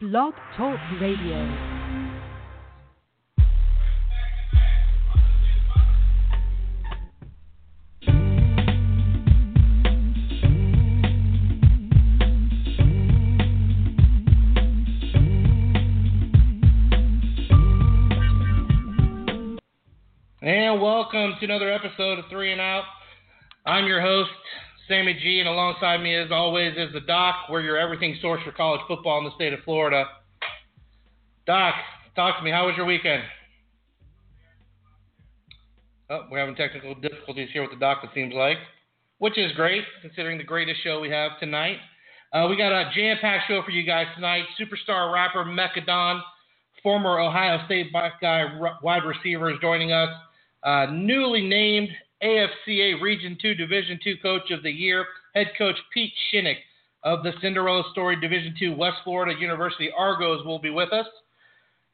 [0.00, 1.34] Blog Talk Radio.
[20.40, 22.84] And welcome to another episode of Three and Out.
[23.66, 24.30] I'm your host,
[24.88, 27.34] Sammy G, and alongside me, as always, is the Doc.
[27.50, 30.06] We're your everything source for college football in the state of Florida.
[31.46, 31.74] Doc,
[32.16, 32.50] talk to me.
[32.50, 33.22] How was your weekend?
[36.10, 38.56] Oh, we're having technical difficulties here with the Doc, it seems like,
[39.18, 41.76] which is great considering the greatest show we have tonight.
[42.32, 44.44] Uh, we got a jam-packed show for you guys tonight.
[44.58, 46.22] Superstar rapper Mekka Don,
[46.82, 48.46] former Ohio State Buckeye
[48.82, 50.08] wide receiver, is joining us.
[50.62, 51.90] Uh, newly named
[52.22, 56.58] AFCA Region 2 Division 2 Coach of the Year, head coach Pete Shinnick
[57.04, 61.06] of the Cinderella Story Division 2 West Florida University Argos will be with us.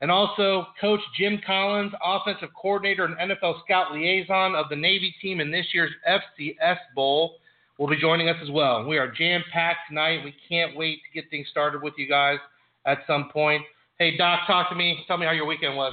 [0.00, 5.40] And also Coach Jim Collins, offensive coordinator and NFL scout liaison of the Navy team
[5.40, 7.36] in this year's FCS Bowl,
[7.78, 8.84] will be joining us as well.
[8.86, 10.24] We are jam-packed tonight.
[10.24, 12.38] We can't wait to get things started with you guys
[12.86, 13.62] at some point.
[13.98, 15.04] Hey Doc, talk to me.
[15.06, 15.92] Tell me how your weekend was.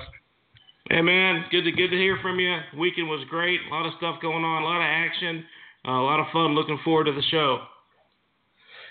[0.92, 2.54] Hey man, good to good to hear from you.
[2.78, 3.62] Weekend was great.
[3.66, 5.46] A lot of stuff going on, a lot of action,
[5.88, 6.54] uh, a lot of fun.
[6.54, 7.60] Looking forward to the show.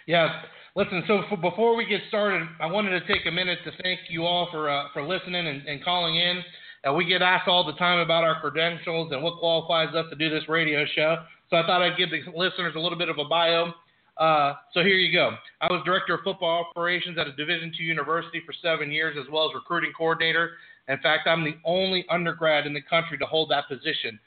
[0.06, 0.40] Yeah,
[0.74, 1.04] listen.
[1.06, 4.24] So for, before we get started, I wanted to take a minute to thank you
[4.24, 6.42] all for uh, for listening and, and calling in.
[6.88, 10.16] Uh, we get asked all the time about our credentials and what qualifies us to
[10.16, 11.16] do this radio show.
[11.50, 13.74] So I thought I'd give the listeners a little bit of a bio.
[14.16, 15.32] Uh, so here you go.
[15.60, 19.30] I was director of football operations at a Division II university for seven years, as
[19.30, 20.52] well as recruiting coordinator
[20.90, 24.18] in fact, I'm the only undergrad in the country to hold that position.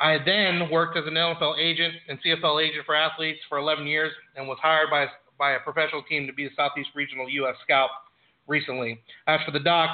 [0.00, 4.12] I then worked as an NFL agent and CFL agent for athletes for 11 years
[4.36, 5.06] and was hired by,
[5.38, 7.56] by a professional team to be a Southeast Regional U.S.
[7.62, 7.90] Scout
[8.46, 9.00] recently.
[9.26, 9.90] As for the doc,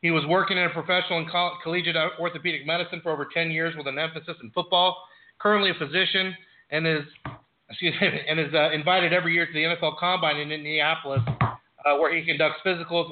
[0.00, 3.74] he was working in a professional and coll- collegiate orthopedic medicine for over 10 years
[3.76, 4.96] with an emphasis in football.
[5.38, 6.34] Currently a physician
[6.70, 7.02] and is
[7.68, 11.96] excuse me, and is uh, invited every year to the NFL Combine in Indianapolis, uh,
[11.98, 13.10] where he conducts physicals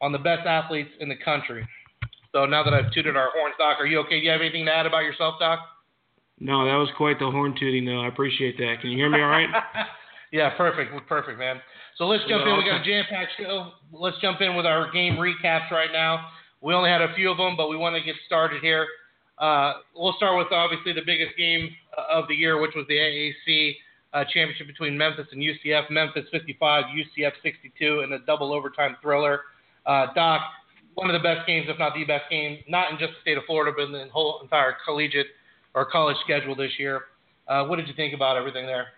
[0.00, 1.66] on the best athletes in the country.
[2.32, 4.20] So now that I've tooted our horns, Doc, are you okay?
[4.20, 5.60] Do you have anything to add about yourself, Doc?
[6.40, 8.00] No, that was quite the horn tooting, though.
[8.00, 8.76] I appreciate that.
[8.80, 9.48] Can you hear me all right?
[10.32, 10.92] yeah, perfect.
[11.08, 11.60] Perfect, man.
[11.96, 12.56] So let's jump in.
[12.56, 13.72] We got a jam packed show.
[13.92, 16.28] Let's jump in with our game recaps right now.
[16.60, 18.86] We only had a few of them, but we want to get started here.
[19.38, 21.70] Uh, we'll start with obviously the biggest game
[22.10, 23.74] of the year, which was the AAC
[24.12, 25.90] uh, championship between Memphis and UCF.
[25.90, 29.42] Memphis 55, UCF 62, in a double overtime thriller.
[29.86, 30.42] Uh, Doc,
[30.98, 33.38] one of the best games, if not the best game, not in just the state
[33.38, 35.28] of Florida, but in the whole entire collegiate
[35.74, 37.02] or college schedule this year.
[37.46, 38.88] Uh, what did you think about everything there?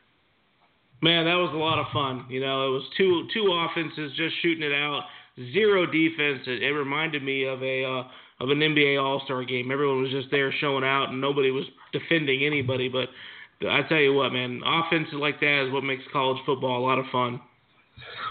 [1.03, 2.27] Man, that was a lot of fun.
[2.29, 5.05] You know, it was two two offenses just shooting it out,
[5.53, 6.41] zero defense.
[6.47, 8.03] It, it reminded me of a uh,
[8.41, 9.71] of an NBA All Star game.
[9.71, 12.89] Everyone was just there showing out, and nobody was defending anybody.
[12.89, 13.09] But
[13.67, 16.99] I tell you what, man, offenses like that is what makes college football a lot
[16.99, 17.41] of fun.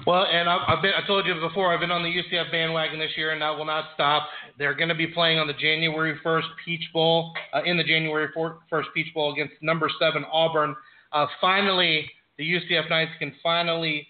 [0.08, 3.12] Well, and I've been, I told you before, I've been on the UCF bandwagon this
[3.18, 4.28] year, and that will not stop.
[4.58, 8.30] They're going to be playing on the January 1st Peach Bowl, uh, in the January
[8.36, 10.76] 1st Peach Bowl against number seven Auburn.
[11.12, 14.08] Uh, finally, the UCF Knights can finally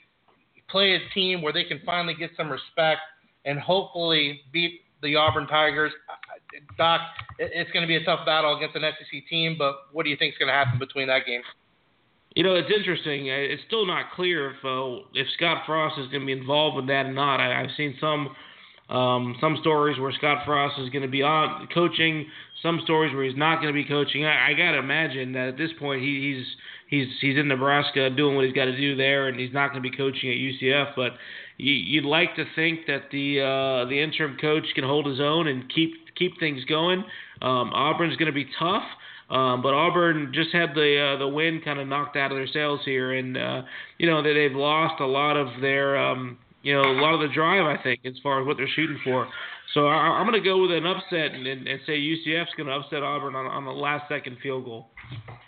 [0.70, 3.02] play a team where they can finally get some respect
[3.46, 5.91] and hopefully beat the Auburn Tigers.
[6.78, 7.02] Doc,
[7.38, 10.18] it's going to be a tough battle against an SEC team, but what do you
[10.18, 11.41] think is going to happen between that game?
[12.39, 13.27] You know, it's interesting.
[13.27, 16.88] It's still not clear if uh, if Scott Frost is going to be involved with
[16.88, 17.41] that or not.
[17.41, 18.29] I, I've seen some
[18.88, 22.28] um, some stories where Scott Frost is going to be on coaching,
[22.63, 24.23] some stories where he's not going to be coaching.
[24.23, 26.45] I, I got to imagine that at this point he, he's
[26.88, 29.83] he's he's in Nebraska doing what he's got to do there, and he's not going
[29.83, 30.95] to be coaching at UCF.
[30.95, 31.19] But
[31.57, 35.49] you, you'd like to think that the uh, the interim coach can hold his own
[35.49, 37.03] and keep keep things going.
[37.41, 38.83] Um, Auburn's going to be tough.
[39.29, 42.47] Um, but Auburn just had the uh, the wind kind of knocked out of their
[42.47, 43.62] sails here, and uh,
[43.97, 47.19] you know that they've lost a lot of their um, you know a lot of
[47.19, 49.28] the drive I think as far as what they're shooting for.
[49.73, 52.67] So I, am going to go with an upset and, and, and say UCF's going
[52.67, 54.87] to upset Auburn on, on the last second field goal.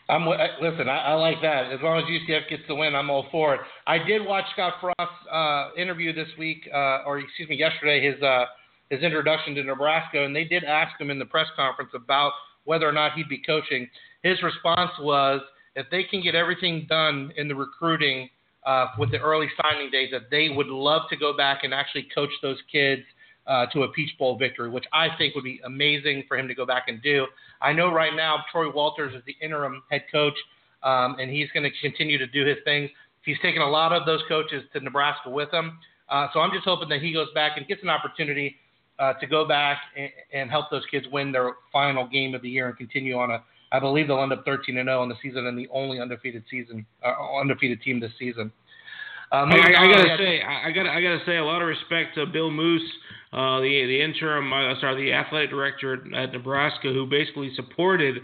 [0.09, 0.27] I'm
[0.61, 0.87] listen.
[0.87, 1.71] I, I, like that.
[1.71, 3.61] As long as UCF gets the win, I'm all for it.
[3.87, 8.05] I did watch Scott Frost's uh, interview this week, uh, or excuse me, yesterday.
[8.05, 8.45] His uh,
[8.89, 12.33] his introduction to Nebraska, and they did ask him in the press conference about
[12.65, 13.87] whether or not he'd be coaching.
[14.23, 15.41] His response was
[15.75, 18.29] if they can get everything done in the recruiting
[18.65, 22.07] uh, with the early signing days, that they would love to go back and actually
[22.13, 23.01] coach those kids
[23.47, 26.53] uh, to a Peach Bowl victory, which I think would be amazing for him to
[26.53, 27.25] go back and do.
[27.61, 30.35] I know right now Troy Walters is the interim head coach,
[30.83, 32.89] um, and he's going to continue to do his thing.
[33.23, 35.79] He's taken a lot of those coaches to Nebraska with him.
[36.09, 38.55] Uh, so I'm just hoping that he goes back and gets an opportunity
[39.01, 42.49] uh, to go back and, and help those kids win their final game of the
[42.49, 43.43] year and continue on a.
[43.73, 46.43] I believe they'll end up 13 and 0 in the season and the only undefeated
[46.51, 48.51] season, uh, undefeated team this season.
[49.31, 52.25] Um, I, I, gotta say, I gotta, I gotta say, a lot of respect to
[52.25, 52.81] Bill Moos,
[53.33, 58.17] uh, the the interim, uh, sorry, the athletic director at Nebraska, who basically supported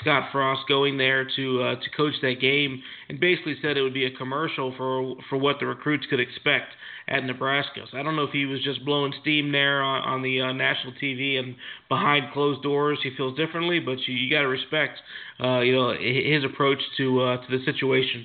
[0.00, 3.92] Scott Frost going there to uh, to coach that game, and basically said it would
[3.92, 6.72] be a commercial for for what the recruits could expect
[7.08, 7.82] at Nebraska.
[7.90, 10.52] So I don't know if he was just blowing steam there on, on the uh,
[10.52, 11.56] national TV and
[11.90, 14.98] behind closed doors he feels differently, but you, you got to respect,
[15.42, 18.24] uh, you know, his approach to uh, to the situation.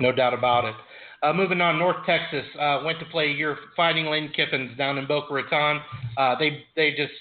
[0.00, 0.74] No doubt about it.
[1.22, 5.06] Uh, moving on, North Texas uh, went to play your Fighting Lane Kiffins down in
[5.06, 5.80] Boca Raton.
[6.16, 7.12] Uh, they they just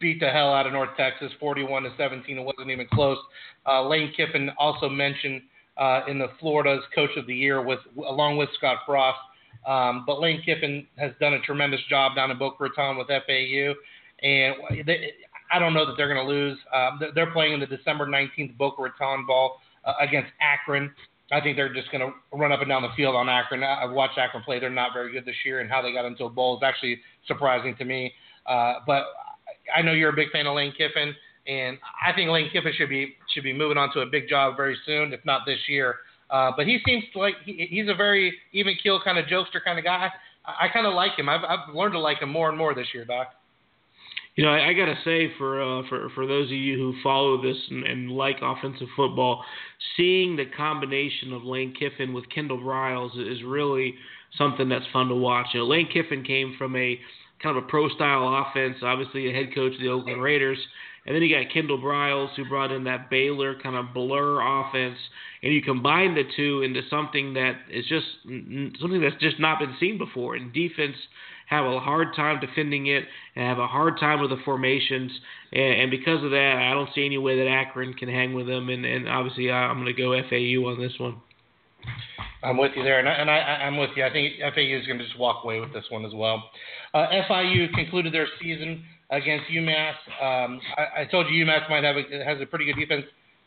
[0.00, 2.38] beat the hell out of North Texas, 41 to 17.
[2.38, 3.18] It wasn't even close.
[3.66, 5.42] Uh, Lane Kiffin also mentioned
[5.76, 9.18] uh, in the Florida's Coach of the Year with along with Scott Frost.
[9.66, 13.74] Um, but Lane Kiffin has done a tremendous job down in Boca Raton with FAU,
[14.22, 14.54] and
[14.86, 15.12] they,
[15.52, 16.58] I don't know that they're going to lose.
[16.74, 20.92] Um, they're playing in the December 19th Boca Raton ball uh, against Akron.
[21.30, 23.62] I think they're just going to run up and down the field on Akron.
[23.62, 26.24] I've watched Akron play; they're not very good this year, and how they got into
[26.24, 28.12] a bowl is actually surprising to me.
[28.46, 29.04] Uh, but
[29.74, 31.14] I know you're a big fan of Lane Kiffin,
[31.46, 34.56] and I think Lane Kiffin should be should be moving on to a big job
[34.56, 35.96] very soon, if not this year.
[36.30, 39.78] Uh, but he seems like he, he's a very even keel kind of jokester kind
[39.78, 40.10] of guy.
[40.44, 41.28] I, I kind of like him.
[41.28, 43.28] I've, I've learned to like him more and more this year, Doc.
[44.38, 47.42] You know, I, I gotta say for uh, for for those of you who follow
[47.42, 49.44] this and, and like offensive football,
[49.96, 53.96] seeing the combination of Lane Kiffin with Kendall Briles is really
[54.36, 55.48] something that's fun to watch.
[55.54, 57.00] You know, Lane Kiffin came from a
[57.42, 60.58] kind of a pro style offense, obviously a head coach of the Oakland Raiders.
[61.04, 64.98] And then you got Kendall Briles, who brought in that Baylor kind of blur offense,
[65.42, 68.06] and you combine the two into something that is just
[68.80, 70.36] something that's just not been seen before.
[70.36, 70.94] And defense
[71.48, 73.04] have a hard time defending it
[73.34, 75.10] and have a hard time with the formations.
[75.52, 78.46] And, and because of that, I don't see any way that Akron can hang with
[78.46, 78.68] them.
[78.68, 81.16] And, and obviously, I, I'm going to go FAU on this one.
[82.42, 84.04] I'm with you there, and, I, and I, I'm with you.
[84.04, 86.44] I think FAU is going to just walk away with this one as well.
[86.94, 89.94] Uh, FIU concluded their season against UMass.
[90.22, 93.04] Um, I, I, told you UMass might have a, has a pretty good defense.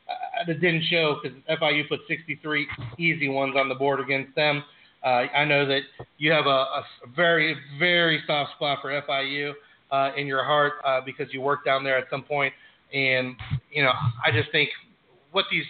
[0.09, 2.67] Uh, it didn't show because FIU put 63
[2.97, 4.63] easy ones on the board against them.
[5.03, 5.81] Uh, I know that
[6.17, 6.83] you have a, a,
[7.15, 9.53] very, very soft spot for FIU
[9.91, 12.53] uh, in your heart uh, because you worked down there at some point.
[12.93, 13.35] and
[13.71, 13.93] you know
[14.25, 14.69] I just think
[15.31, 15.63] what these,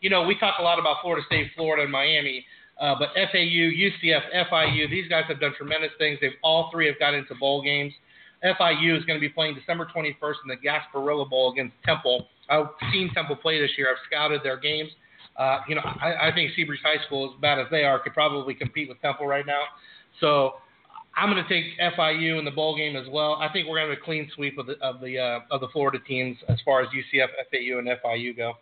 [0.00, 2.44] you know, we talk a lot about Florida State, Florida, and Miami.
[2.80, 6.18] Uh, but FAU, UCF, FIU, these guys have done tremendous things.
[6.20, 7.92] They've all three have got into bowl games.
[8.42, 12.26] FIU is going to be playing December 21st in the Gasparilla Bowl against Temple.
[12.50, 13.88] I've seen Temple play this year.
[13.90, 14.90] I've scouted their games.
[15.36, 18.14] Uh, you know, I, I think Seabreeze High School, as bad as they are, could
[18.14, 19.62] probably compete with Temple right now.
[20.20, 20.54] So
[21.16, 23.34] I'm going to take FIU in the bowl game as well.
[23.34, 25.60] I think we're going to have a clean sweep of the of the uh, of
[25.60, 28.54] the Florida teams as far as UCF, FAU, and FIU go.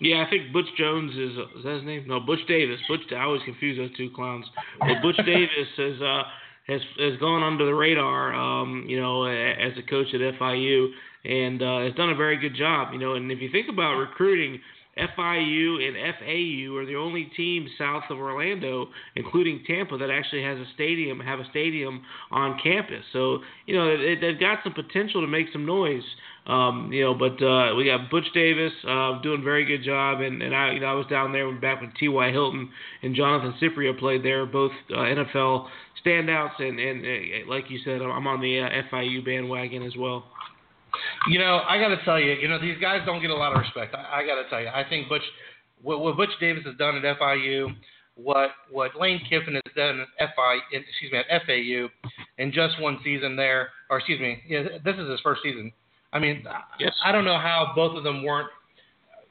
[0.00, 2.06] Yeah, I think Butch Jones is is that his name?
[2.06, 2.78] No, Butch Davis.
[2.88, 3.00] Butch.
[3.12, 4.46] I always confuse those two clowns.
[4.78, 6.22] But Butch Davis has uh,
[6.68, 8.32] has has gone under the radar.
[8.32, 10.88] Um, you know, as a coach at FIU,
[11.24, 12.92] and uh, has done a very good job.
[12.92, 14.60] You know, and if you think about recruiting
[14.98, 20.58] FIU and FAU are the only teams south of Orlando, including Tampa, that actually has
[20.58, 23.04] a stadium, have a stadium on campus.
[23.12, 26.02] So you know they, they've got some potential to make some noise.
[26.46, 30.22] Um, you know, but uh, we got Butch Davis uh, doing a very good job,
[30.22, 32.30] and, and I, you know, I was down there back when T.Y.
[32.30, 32.70] Hilton
[33.02, 35.66] and Jonathan Cyprien played there, both uh, NFL
[36.04, 40.24] standouts, and, and uh, like you said, I'm on the uh, FIU bandwagon as well.
[41.28, 43.52] You know, I got to tell you, you know, these guys don't get a lot
[43.52, 43.94] of respect.
[43.94, 45.22] I, I got to tell you, I think Butch,
[45.82, 47.74] what, what Butch Davis has done at FIU,
[48.14, 51.88] what what Lane Kiffin has done at FI, excuse me, at FAU,
[52.38, 55.72] in just one season there, or excuse me, yeah, this is his first season.
[56.12, 56.44] I mean,
[56.78, 56.92] yes.
[57.04, 58.48] I don't know how both of them weren't.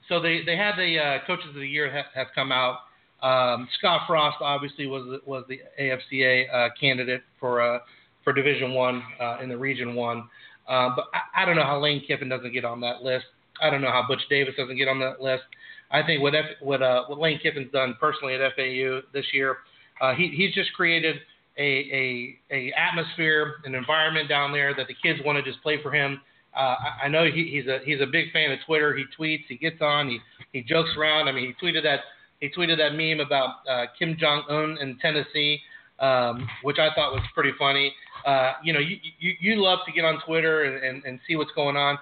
[0.07, 2.79] So they they had the uh, coaches of the year have, have come out.
[3.21, 7.79] Um, Scott Frost obviously was was the AFCA uh, candidate for uh,
[8.23, 10.29] for Division One uh, in the Region One.
[10.67, 13.25] Uh, but I, I don't know how Lane Kiffin doesn't get on that list.
[13.61, 15.43] I don't know how Butch Davis doesn't get on that list.
[15.89, 19.57] I think what F, what uh, what Lane Kiffin's done personally at FAU this year,
[20.01, 21.15] uh, he he's just created
[21.57, 25.81] a, a a atmosphere, an environment down there that the kids want to just play
[25.81, 26.21] for him.
[26.55, 28.95] Uh, I, I know he, he's a he's a big fan of Twitter.
[28.95, 30.19] He tweets, he gets on, he
[30.51, 31.27] he jokes around.
[31.27, 32.01] I mean, he tweeted that
[32.41, 35.59] he tweeted that meme about uh, Kim Jong Un in Tennessee,
[35.99, 37.93] um, which I thought was pretty funny.
[38.27, 41.37] Uh, you know, you, you you love to get on Twitter and, and, and see
[41.37, 41.97] what's going on.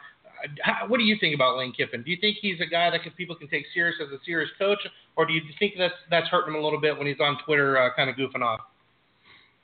[0.61, 2.01] How, what do you think about Lane Kiffin?
[2.01, 4.49] Do you think he's a guy that can, people can take serious as a serious
[4.57, 4.79] coach,
[5.15, 7.77] or do you think that's that's hurting him a little bit when he's on Twitter,
[7.77, 8.59] uh, kind of goofing off?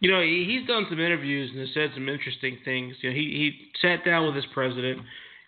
[0.02, 2.96] You know, he, he's done some interviews and has said some interesting things.
[3.02, 5.02] You know, he he sat down with his president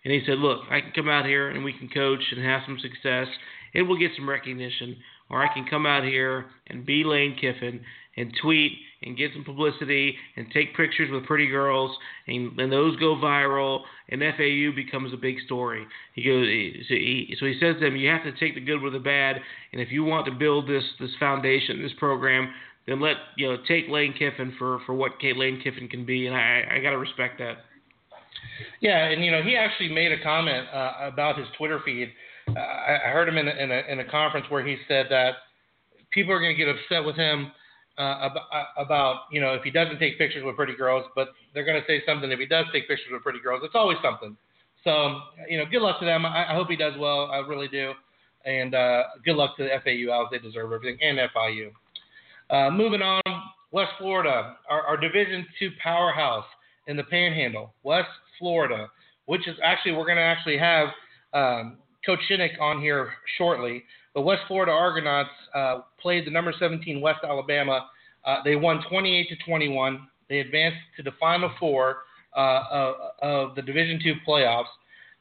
[0.04, 2.62] and he said, "Look, I can come out here and we can coach and have
[2.66, 3.28] some success,
[3.72, 4.96] and we'll get some recognition,
[5.30, 7.80] or I can come out here and be Lane Kiffin
[8.16, 8.72] and tweet
[9.04, 11.96] and get some publicity and take pictures with pretty girls
[12.26, 15.86] and, and those go viral and FAU becomes a big story.
[16.14, 16.46] He goes
[16.88, 18.98] so he, so he says to them you have to take the good with the
[18.98, 19.36] bad
[19.72, 22.52] and if you want to build this this foundation this program
[22.86, 26.26] then let you know take Lane Kiffin for for what Kate Lane Kiffin can be
[26.26, 27.58] and I I got to respect that.
[28.80, 32.12] Yeah, and you know he actually made a comment uh, about his Twitter feed.
[32.48, 35.06] Uh, I, I heard him in a, in a in a conference where he said
[35.10, 35.34] that
[36.12, 37.50] people are going to get upset with him
[37.98, 38.28] uh,
[38.76, 41.80] about, uh, you know if he doesn't take pictures with pretty girls, but they're going
[41.80, 43.62] to say something if he does take pictures with pretty girls.
[43.64, 44.36] It's always something.
[44.82, 46.26] So you know, good luck to them.
[46.26, 47.30] I, I hope he does well.
[47.30, 47.92] I really do.
[48.44, 50.28] And uh, good luck to the FAU Owls.
[50.30, 51.70] They deserve everything, and FIU.
[52.50, 53.22] Uh, moving on,
[53.70, 56.44] West Florida, our, our Division two powerhouse
[56.86, 58.08] in the Panhandle, West
[58.38, 58.88] Florida,
[59.26, 60.88] which is actually we're going to actually have
[61.32, 63.82] um, Coach Shinnick on here shortly.
[64.14, 67.86] The West Florida Argonauts uh, played the number 17 West Alabama.
[68.24, 70.06] Uh, they won 28 to 21.
[70.28, 71.98] They advanced to the Final Four
[72.36, 74.64] uh, of, of, the Division Two playoffs,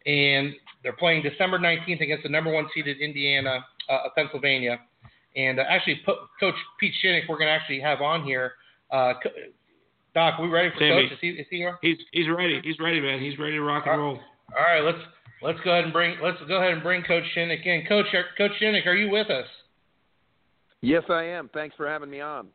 [0.06, 4.80] and they're playing December 19th against the number one seeded Indiana, uh, Pennsylvania.
[5.36, 6.02] And uh, actually,
[6.40, 8.54] Coach Pete Shinnick, we're going to actually have on here.
[8.92, 9.14] Uh,
[10.14, 11.14] Doc, we ready for Sammy, Coach?
[11.14, 11.78] Is he, is he here?
[11.82, 12.62] He's he's ready.
[12.64, 13.20] He's ready, man.
[13.20, 14.20] He's ready to rock and roll.
[14.56, 15.00] All right, let's
[15.44, 17.86] let's go ahead and bring let's go ahead and bring Coach Shinnick in.
[17.88, 18.06] Coach
[18.38, 19.48] Coach Shinnick, are you with us?
[20.82, 21.50] Yes, I am.
[21.54, 22.48] Thanks for having me on.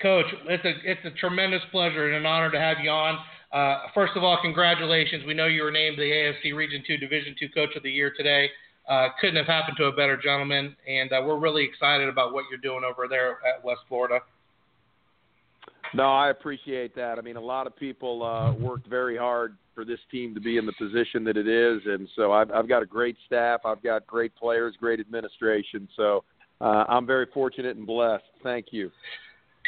[0.00, 3.18] Coach, it's a it's a tremendous pleasure and an honor to have you on.
[3.52, 5.24] Uh, first of all, congratulations.
[5.26, 8.12] We know you were named the AFC Region Two Division Two Coach of the Year
[8.16, 8.48] today.
[8.88, 12.44] Uh, couldn't have happened to a better gentleman, and uh, we're really excited about what
[12.50, 14.18] you're doing over there at West Florida.
[15.94, 17.18] No, I appreciate that.
[17.18, 20.56] I mean, a lot of people uh, worked very hard for this team to be
[20.56, 23.60] in the position that it is, and so I've, I've got a great staff.
[23.64, 25.88] I've got great players, great administration.
[25.96, 26.24] So
[26.60, 28.24] uh, I'm very fortunate and blessed.
[28.42, 28.90] Thank you.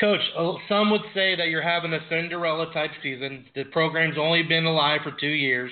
[0.01, 3.45] Coach, uh, some would say that you're having a Cinderella type season.
[3.55, 5.71] The program's only been alive for two years.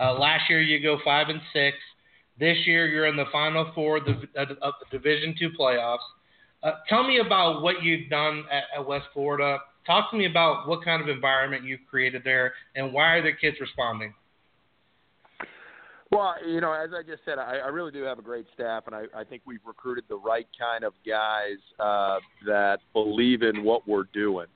[0.00, 1.76] Uh, last year you go five and six.
[2.38, 5.98] This year you're in the final four of the, of the Division two playoffs.
[6.62, 10.66] Uh, tell me about what you've done at, at West Florida Talk to me about
[10.66, 14.14] what kind of environment you've created there and why are the kids responding?
[16.10, 18.84] Well, you know, as I just said, I, I really do have a great staff,
[18.86, 23.64] and I, I think we've recruited the right kind of guys uh, that believe in
[23.64, 24.46] what we're doing.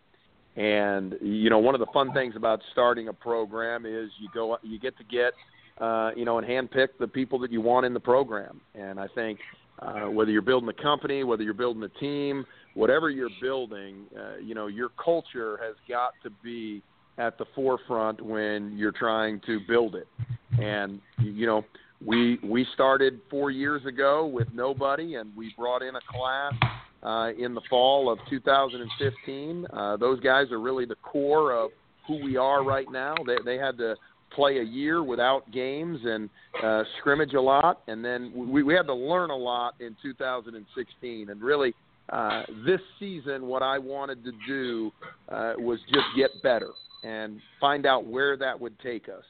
[0.56, 4.56] And you know, one of the fun things about starting a program is you go,
[4.62, 5.32] you get to get,
[5.80, 8.60] uh, you know, and handpick the people that you want in the program.
[8.74, 9.40] And I think
[9.80, 12.44] uh, whether you're building a company, whether you're building a team,
[12.74, 16.82] whatever you're building, uh, you know, your culture has got to be
[17.18, 20.06] at the forefront when you're trying to build it.
[20.60, 21.64] And you know,
[22.04, 26.54] we we started four years ago with nobody, and we brought in a class
[27.02, 29.66] uh, in the fall of 2015.
[29.72, 31.70] Uh, those guys are really the core of
[32.06, 33.14] who we are right now.
[33.26, 33.96] They they had to
[34.34, 36.28] play a year without games and
[36.62, 41.30] uh, scrimmage a lot, and then we, we had to learn a lot in 2016.
[41.30, 41.74] And really,
[42.10, 44.90] uh, this season, what I wanted to do
[45.28, 46.70] uh, was just get better
[47.04, 49.24] and find out where that would take us.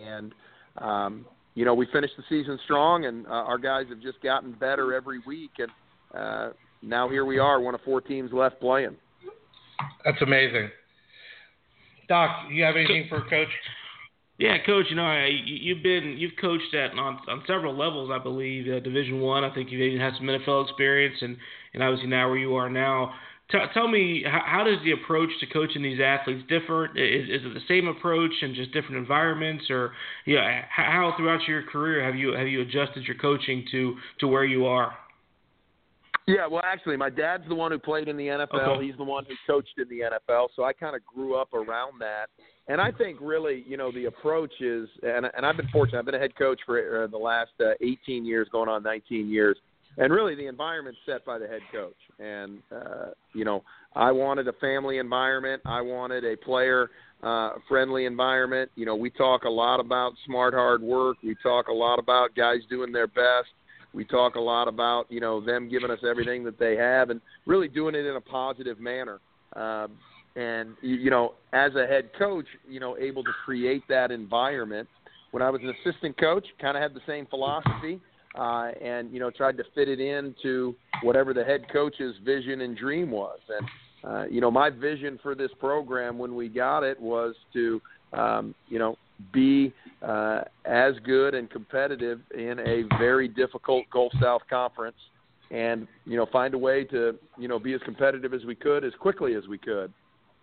[0.00, 0.34] And
[0.78, 4.52] um, you know, we finished the season strong, and uh, our guys have just gotten
[4.52, 5.50] better every week.
[5.58, 5.70] And
[6.14, 6.50] uh,
[6.82, 8.96] now here we are, one of four teams left playing.
[10.04, 10.70] That's amazing.
[12.08, 13.48] Doc, you have anything for Coach?
[14.38, 14.86] Yeah, coach.
[14.88, 18.72] You know, I, you've been you've coached at on on several levels, I believe.
[18.72, 19.44] Uh, Division One.
[19.44, 19.48] I.
[19.48, 21.36] I think you've even had some NFL experience, and
[21.74, 23.14] and obviously now where you are now.
[23.50, 26.84] T- tell me, how, how, does the approach to coaching these athletes differ?
[26.96, 29.92] Is, is it the same approach and just different environments, or
[30.26, 34.44] yeah, how throughout your career have you have you adjusted your coaching to to where
[34.44, 34.92] you are?
[36.28, 38.76] Yeah, well, actually, my dad's the one who played in the NFL.
[38.76, 38.86] Okay.
[38.86, 42.00] He's the one who coached in the NFL, so I kind of grew up around
[42.00, 42.26] that.
[42.68, 45.98] And I think really, you know, the approach is, and, and I've been fortunate.
[45.98, 49.28] I've been a head coach for uh, the last uh, 18 years, going on 19
[49.30, 49.56] years,
[49.96, 51.96] and really the environment's set by the head coach.
[52.18, 53.64] And uh, you know,
[53.96, 55.62] I wanted a family environment.
[55.64, 56.90] I wanted a player
[57.22, 58.70] uh, friendly environment.
[58.76, 61.16] You know, we talk a lot about smart hard work.
[61.24, 63.48] We talk a lot about guys doing their best.
[63.94, 67.22] We talk a lot about you know them giving us everything that they have and
[67.46, 69.20] really doing it in a positive manner.
[69.56, 69.88] Uh,
[70.38, 74.88] and you know, as a head coach, you know, able to create that environment.
[75.32, 78.00] When I was an assistant coach, kind of had the same philosophy,
[78.38, 82.76] uh, and you know, tried to fit it into whatever the head coach's vision and
[82.76, 83.40] dream was.
[83.48, 83.68] And
[84.04, 88.54] uh, you know, my vision for this program when we got it was to, um,
[88.68, 88.96] you know,
[89.32, 94.96] be uh, as good and competitive in a very difficult Gulf South conference,
[95.50, 98.84] and you know, find a way to, you know, be as competitive as we could
[98.84, 99.92] as quickly as we could.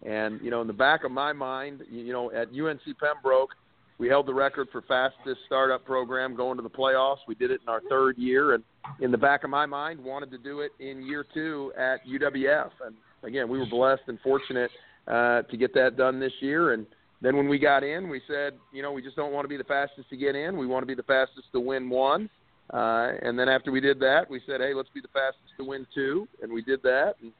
[0.04, 3.52] And you know, in the back of my mind, you know, at UNC Pembroke,
[3.98, 7.20] we held the record for fastest startup program going to the playoffs.
[7.28, 8.64] We did it in our third year, and
[9.00, 12.72] in the back of my mind, wanted to do it in year two at UWF.
[12.86, 14.70] And again, we were blessed and fortunate
[15.08, 16.74] uh, to get that done this year.
[16.74, 16.86] And
[17.22, 19.58] then when we got in, we said, you know, we just don't want to be
[19.58, 20.58] the fastest to get in.
[20.58, 22.30] We want to be the fastest to win one.
[22.74, 25.64] Uh, and then after we did that, we said, hey, let's be the fastest to
[25.64, 27.14] win two, and we did that.
[27.22, 27.32] And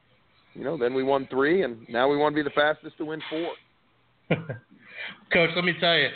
[0.56, 3.04] you know, then we won three, and now we want to be the fastest to
[3.04, 4.38] win four.
[5.32, 6.08] Coach, let me tell you,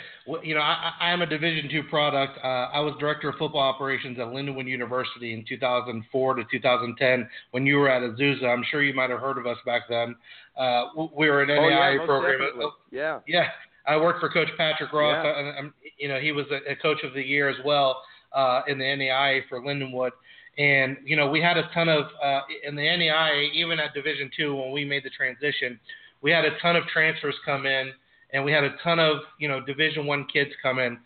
[0.43, 2.37] you know, I, I am a Division two product.
[2.43, 7.65] Uh, I was director of football operations at Lindenwood University in 2004 to 2010 when
[7.65, 8.45] you were at Azusa.
[8.45, 10.15] I'm sure you might have heard of us back then.
[10.57, 12.39] Uh, we were an NAIA oh, yeah, program.
[12.39, 12.71] Definitely.
[12.91, 13.19] Yeah.
[13.27, 13.47] Yeah.
[13.85, 15.23] I worked for Coach Patrick Ross.
[15.23, 15.59] yeah.
[15.59, 18.01] and you know he was a, a coach of the year as well
[18.33, 20.11] uh, in the NAIA for Lindenwood.
[20.57, 24.29] And you know we had a ton of uh, in the NAIA, even at Division
[24.35, 25.79] two when we made the transition,
[26.21, 27.91] we had a ton of transfers come in
[28.33, 30.97] and we had a ton of you know Division One kids come in.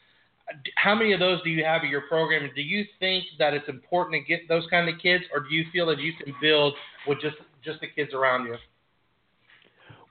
[0.75, 2.49] How many of those do you have at your program?
[2.55, 5.65] Do you think that it's important to get those kind of kids, or do you
[5.73, 6.73] feel that you can build
[7.07, 8.55] with just just the kids around you?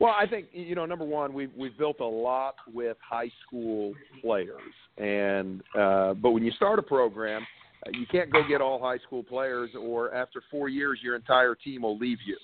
[0.00, 3.94] Well, I think you know, number one, we've we've built a lot with high school
[4.20, 4.60] players,
[4.98, 7.46] and uh, but when you start a program,
[7.92, 11.82] you can't go get all high school players, or after four years, your entire team
[11.82, 12.36] will leave you.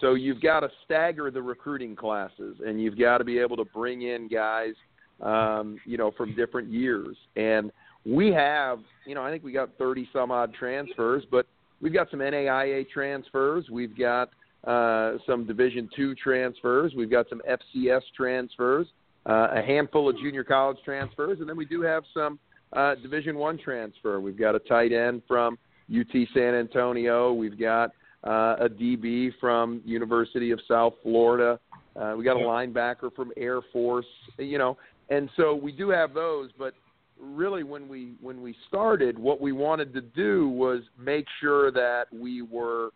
[0.00, 3.64] So you've got to stagger the recruiting classes, and you've got to be able to
[3.64, 4.74] bring in guys,
[5.20, 7.16] um, you know, from different years.
[7.36, 7.70] And
[8.04, 11.46] we have, you know, I think we got 30 some odd transfers, but
[11.80, 13.66] we've got some NAIA transfers.
[13.70, 14.30] We've got
[14.64, 16.92] uh, some Division two transfers.
[16.96, 18.86] We've got some FCS transfers,
[19.26, 22.38] uh, a handful of junior college transfers, and then we do have some
[22.72, 24.20] uh, Division one transfer.
[24.20, 25.58] We've got a tight end from
[25.94, 27.32] UT San Antonio.
[27.32, 27.90] We've got
[28.24, 31.58] uh, a DB from University of South Florida.
[31.94, 34.06] Uh, we got a linebacker from Air Force,
[34.38, 34.76] you know,
[35.10, 36.50] and so we do have those.
[36.58, 36.74] But
[37.20, 42.06] really, when we when we started, what we wanted to do was make sure that
[42.12, 42.90] we were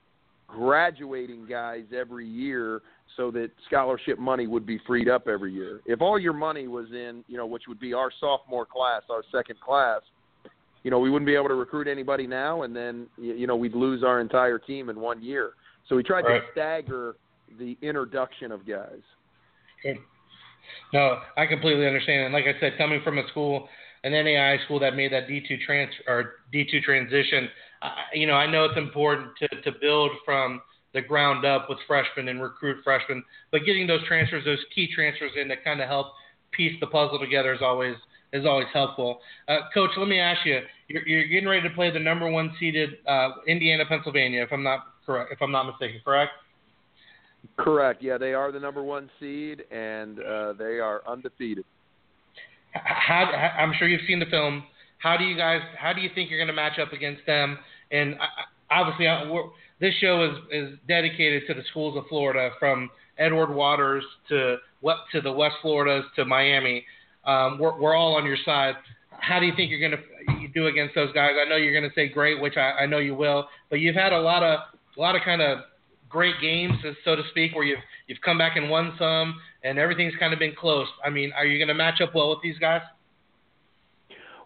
[0.48, 2.80] graduating guys every year
[3.18, 5.80] so that scholarship money would be freed up every year.
[5.84, 9.24] If all your money was in, you know, which would be our sophomore class, our
[9.32, 10.00] second class,
[10.84, 13.74] you know, we wouldn't be able to recruit anybody now, and then you know we'd
[13.74, 15.50] lose our entire team in one year.
[15.88, 16.40] So we tried right.
[16.40, 17.16] to stagger
[17.58, 19.02] the introduction of guys.
[20.94, 22.26] No, I completely understand.
[22.26, 23.68] And like I said, coming from a school,
[24.04, 27.48] an NAI school that made that D2 transfer or D2 transition,
[27.82, 30.62] I, you know, I know it's important to to build from
[30.94, 33.22] the ground up with freshmen and recruit freshmen,
[33.52, 36.08] but getting those transfers, those key transfers in to kind of help
[36.52, 37.94] piece the puzzle together is always
[38.32, 39.20] is always helpful.
[39.48, 42.52] Uh, Coach, let me ask you: you're, you're, getting ready to play the number one
[42.58, 46.32] seeded uh, Indiana, Pennsylvania, if I'm not correct, if I'm not mistaken, correct?
[47.56, 48.02] Correct.
[48.02, 51.64] Yeah, they are the number one seed, and uh, they are undefeated.
[52.72, 54.64] How, I'm sure you've seen the film.
[54.98, 55.60] How do you guys?
[55.78, 57.58] How do you think you're going to match up against them?
[57.90, 58.16] And
[58.70, 59.24] obviously, uh,
[59.80, 64.56] this show is is dedicated to the schools of Florida, from Edward Waters to
[65.12, 66.84] to the West Floridas to Miami
[67.28, 68.74] um, we're, we're all on your side.
[69.10, 71.32] How do you think you're going to do against those guys?
[71.38, 73.94] I know you're going to say great, which I, I know you will, but you've
[73.94, 74.60] had a lot of
[74.96, 75.58] a lot of kind of
[76.08, 80.14] great games, so to speak, where you've you've come back and won some, and everything's
[80.18, 80.88] kind of been close.
[81.04, 82.80] I mean, are you going to match up well with these guys?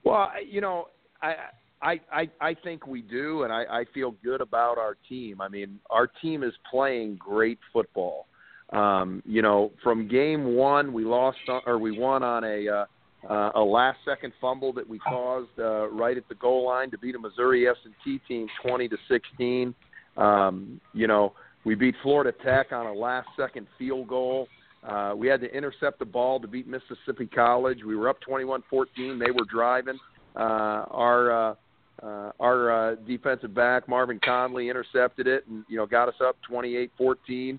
[0.05, 0.88] Well, you know,
[1.23, 1.35] I.
[1.83, 5.40] I, I, I think we do, and I, I feel good about our team.
[5.40, 8.27] I mean, our team is playing great football.
[8.73, 12.85] Um, you know, from game one, we lost or we won on a uh,
[13.29, 16.99] uh, a last second fumble that we caused uh, right at the goal line to
[16.99, 19.75] beat a Missouri S&T team 20 to 16.
[20.16, 24.49] Um, you know, we beat Florida Tech on a last second field goal.
[24.83, 27.85] Uh, we had to intercept the ball to beat Mississippi College.
[27.87, 28.64] We were up 21-14.
[28.97, 29.99] They were driving.
[30.35, 31.55] Uh, our uh,
[32.03, 36.37] uh, our uh, defensive back Marvin Conley intercepted it and you know got us up
[36.51, 37.59] 28-14.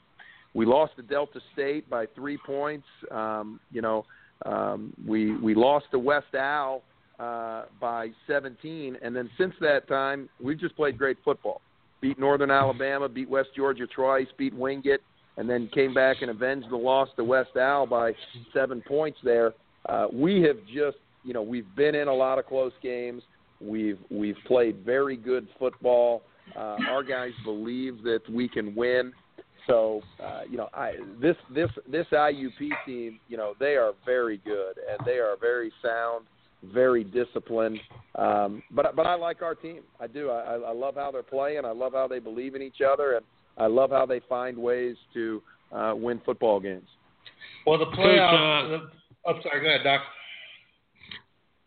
[0.54, 2.86] We lost to Delta State by three points.
[3.10, 4.06] Um, you know,
[4.46, 6.84] um, we we lost to West Al
[7.20, 11.62] uh, by 17, and then since that time, we've just played great football.
[12.02, 15.02] Beat Northern Alabama, beat West Georgia twice, beat Wingate,
[15.38, 18.12] and then came back and avenged the loss to West Al by
[18.54, 19.54] seven points there.
[19.88, 23.24] Uh, we have just, you know, we've been in a lot of close games.
[23.63, 26.23] We've we've played very good football.
[26.56, 29.13] Uh, our guys believe that we can win
[29.67, 34.38] so uh, you know, I this this this IUP team, you know, they are very
[34.38, 36.26] good and they are very sound,
[36.73, 37.80] very disciplined.
[38.15, 39.82] Um, but but I like our team.
[39.99, 40.30] I do.
[40.30, 41.65] I, I love how they're playing.
[41.65, 43.26] I love how they believe in each other, and
[43.58, 46.88] I love how they find ways to uh, win football games.
[47.65, 48.67] Well, the playoffs.
[48.67, 48.91] Coach,
[49.26, 49.62] uh, oh, sorry.
[49.62, 50.02] Go ahead, Doc.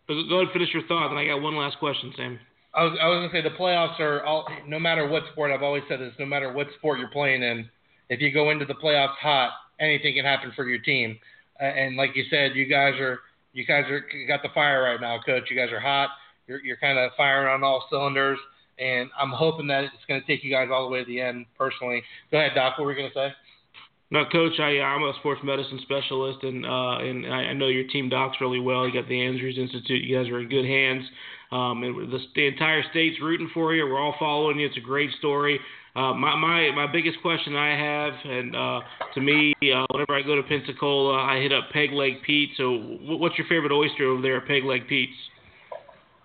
[0.09, 2.39] Go ahead and finish your thought, and I got one last question, Sam.
[2.75, 4.47] I was, I was going to say the playoffs are all.
[4.67, 6.13] No matter what sport, I've always said this.
[6.19, 7.69] No matter what sport you're playing in,
[8.09, 11.19] if you go into the playoffs hot, anything can happen for your team.
[11.61, 13.21] Uh, and like you said, you guys are
[13.53, 15.45] you guys are you got the fire right now, coach.
[15.51, 16.11] You guys are hot.
[16.47, 18.39] You're you're kind of firing on all cylinders,
[18.79, 21.21] and I'm hoping that it's going to take you guys all the way to the
[21.21, 21.47] end.
[21.59, 22.79] Personally, go ahead, Doc.
[22.79, 23.35] What were you going to say?
[24.11, 28.09] No, coach, I, I'm a sports medicine specialist, and uh, and I know your team
[28.09, 28.87] docs really well.
[28.87, 30.05] You got the Andrews Institute.
[30.05, 31.05] You guys are in good hands.
[31.51, 33.85] Um, and the, the entire state's rooting for you.
[33.85, 34.67] We're all following you.
[34.67, 35.59] It's a great story.
[35.97, 38.81] Uh, my my my biggest question I have, and uh,
[39.15, 42.51] to me, uh, whenever I go to Pensacola, I hit up Peg Leg Pete.
[42.57, 45.17] So, what's your favorite oyster over there at Peg Leg Pete's?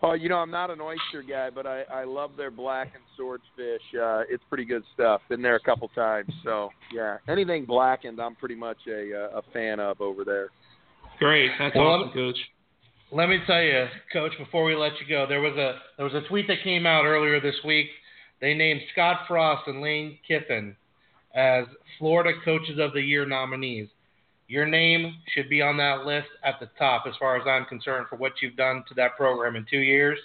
[0.04, 3.82] Oh, you know, I'm not an oyster guy, but I I love their blackened swordfish.
[3.94, 5.22] Uh, it's pretty good stuff.
[5.30, 7.18] Been there a couple times, so yeah.
[7.28, 10.50] Anything blackened, I'm pretty much a uh, a fan of over there.
[11.20, 12.38] Great, that's well, awesome, Coach.
[13.12, 14.32] Let me tell you, Coach.
[14.40, 17.06] Before we let you go, there was a there was a tweet that came out
[17.06, 17.88] earlier this week
[18.42, 20.76] they named Scott Frost and Lane Kiffin
[21.34, 21.66] as
[22.00, 23.88] Florida Coaches of the Year nominees.
[24.52, 28.08] Your name should be on that list at the top, as far as I'm concerned,
[28.10, 30.20] for what you've done to that program in two years.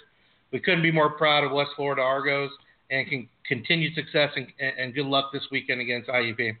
[0.51, 2.51] We couldn't be more proud of West Florida Argos
[2.91, 6.57] and can continued success and, and good luck this weekend against IUP.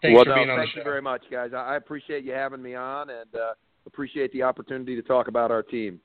[0.00, 0.74] Thanks well, for being no, on the show.
[0.74, 1.50] Thank you very much, guys.
[1.52, 5.64] I appreciate you having me on and uh, appreciate the opportunity to talk about our
[5.64, 5.98] team.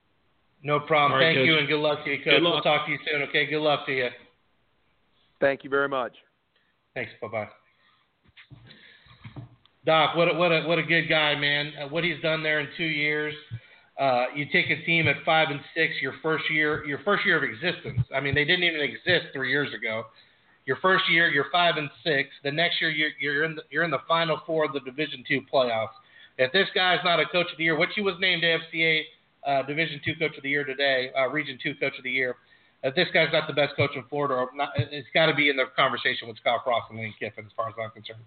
[0.63, 1.19] No problem.
[1.19, 1.45] Right, Thank Coach.
[1.45, 2.41] you and good luck to you, Coach.
[2.41, 3.21] We'll talk to you soon.
[3.29, 3.45] Okay.
[3.45, 4.09] Good luck to you.
[5.39, 6.13] Thank you very much.
[6.95, 7.11] Thanks.
[7.21, 8.65] Bye bye.
[9.89, 11.73] Doc, what a, what a what a good guy, man.
[11.81, 13.33] Uh, what he's done there in two years.
[13.99, 17.37] Uh, you take a team at five and six, your first year, your first year
[17.37, 18.01] of existence.
[18.15, 20.03] I mean, they didn't even exist three years ago.
[20.67, 22.29] Your first year, you're five and six.
[22.43, 25.23] The next year, you're, you're in the, you're in the final four of the Division
[25.27, 25.97] two playoffs.
[26.37, 29.01] If this guy's not a coach of the year, which he was named AFCA
[29.47, 32.35] uh, Division two coach of the year today, uh, Region two coach of the year,
[32.83, 35.49] if this guy's not the best coach in Florida, or not, it's got to be
[35.49, 38.21] in the conversation with Scott Frost and Lane Kiffin, as far as I'm concerned.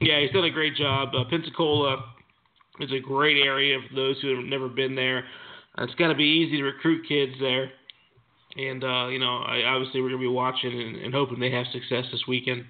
[0.00, 1.10] Yeah, he's done a great job.
[1.14, 2.04] Uh, Pensacola
[2.80, 5.24] is a great area for those who have never been there.
[5.78, 7.70] Uh, it's got to be easy to recruit kids there,
[8.56, 11.50] and uh, you know, I, obviously we're going to be watching and, and hoping they
[11.50, 12.64] have success this weekend.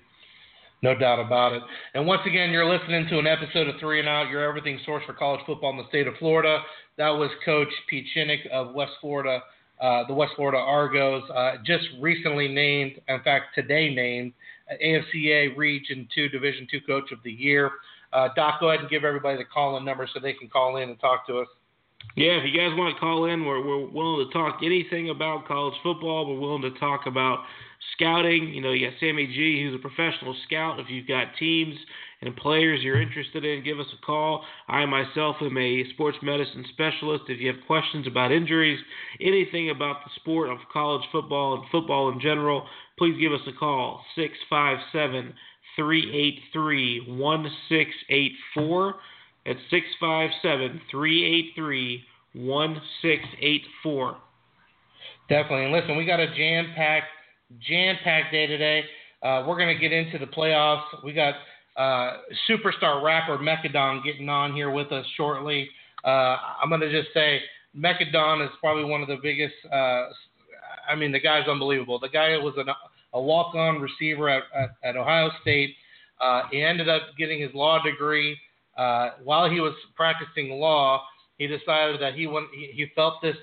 [0.82, 1.62] No doubt about it.
[1.94, 5.02] And once again, you're listening to an episode of Three and Out, your everything source
[5.06, 6.60] for college football in the state of Florida.
[6.98, 9.40] That was Coach Pete Shinnick of West Florida
[9.80, 14.32] uh, the West Florida Argos, uh, just recently named, in fact, today named
[14.72, 17.70] AFCA Region 2 Division 2 Coach of the Year.
[18.12, 20.76] Uh, Doc, go ahead and give everybody the call in number so they can call
[20.76, 21.48] in and talk to us.
[22.14, 25.46] Yeah, if you guys want to call in, we're, we're willing to talk anything about
[25.46, 26.26] college football.
[26.26, 27.44] We're willing to talk about
[27.94, 28.54] scouting.
[28.54, 30.80] You know, you got Sammy G, who's a professional scout.
[30.80, 31.74] If you've got teams
[32.22, 34.44] and players you're interested in, give us a call.
[34.68, 37.24] I myself am a sports medicine specialist.
[37.28, 38.80] If you have questions about injuries,
[39.20, 42.66] anything about the sport of college football and football in general,
[42.98, 45.34] please give us a call 657
[45.76, 48.94] 383 1684.
[49.44, 52.04] That's 657 383
[52.34, 54.16] 1684.
[55.28, 55.64] Definitely.
[55.64, 57.06] And listen, we got a jam packed,
[57.60, 58.84] jam packed day today.
[59.22, 60.84] Uh, we're going to get into the playoffs.
[61.04, 61.34] We got
[61.76, 65.68] uh, superstar rapper Mekka Don getting on here with us shortly.
[66.04, 67.40] Uh, I'm going to just say
[67.76, 69.54] Mekka Don is probably one of the biggest.
[70.88, 71.98] I mean, the guy's unbelievable.
[71.98, 72.66] The guy was an,
[73.12, 75.74] a walk-on receiver at, at, at Ohio State.
[76.20, 78.36] Uh, he ended up getting his law degree.
[78.76, 81.02] Uh, while he was practicing law,
[81.38, 83.36] he decided that he, went, he, he felt this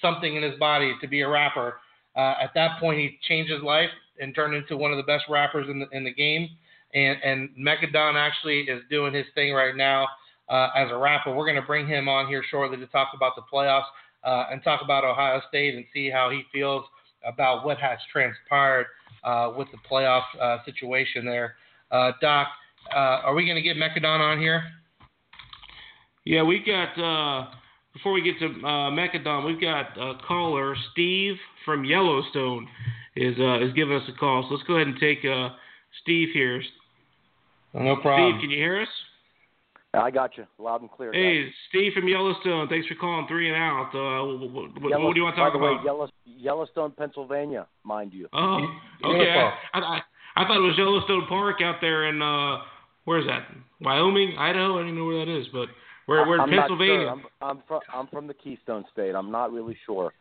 [0.00, 1.80] something in his body to be a rapper.
[2.16, 5.24] Uh, at that point, he changed his life and turned into one of the best
[5.28, 6.48] rappers in the in the game
[6.94, 10.08] and and Mekka Don actually is doing his thing right now
[10.48, 11.34] uh, as a rapper.
[11.34, 13.84] We're going to bring him on here shortly to talk about the playoffs
[14.24, 16.84] uh, and talk about Ohio State and see how he feels
[17.24, 18.86] about what has transpired
[19.24, 21.54] uh, with the playoff uh, situation there.
[21.90, 22.48] Uh, Doc,
[22.94, 24.62] uh, are we going to get Mekka Don on here?
[26.24, 26.94] Yeah, we got.
[27.92, 29.94] before we get to Mekka Don, we've got
[30.26, 32.68] caller Steve from Yellowstone
[33.16, 34.42] is is giving us a call.
[34.48, 35.20] So let's go ahead and take
[36.02, 36.62] Steve here.
[37.74, 38.32] No problem.
[38.32, 38.88] Steve, can you hear us?
[39.94, 41.12] I got you loud and clear.
[41.12, 41.52] Hey, guys.
[41.70, 42.68] Steve from Yellowstone.
[42.68, 43.88] Thanks for calling three and out.
[43.94, 45.98] Uh, what, what, what, do you want to talk by the about?
[45.98, 48.28] Way, Yellowstone, Pennsylvania, mind you.
[48.34, 48.66] Oh,
[49.04, 49.50] okay.
[49.72, 50.00] I, I,
[50.36, 52.58] I thought it was Yellowstone Park out there in uh,
[53.06, 53.48] where is that?
[53.80, 54.74] Wyoming, Idaho.
[54.74, 55.68] I don't even know where that is, but
[56.06, 56.94] we're we're in I'm Pennsylvania.
[56.94, 57.10] Sure.
[57.10, 59.14] I'm, I'm from I'm from the Keystone State.
[59.14, 60.12] I'm not really sure.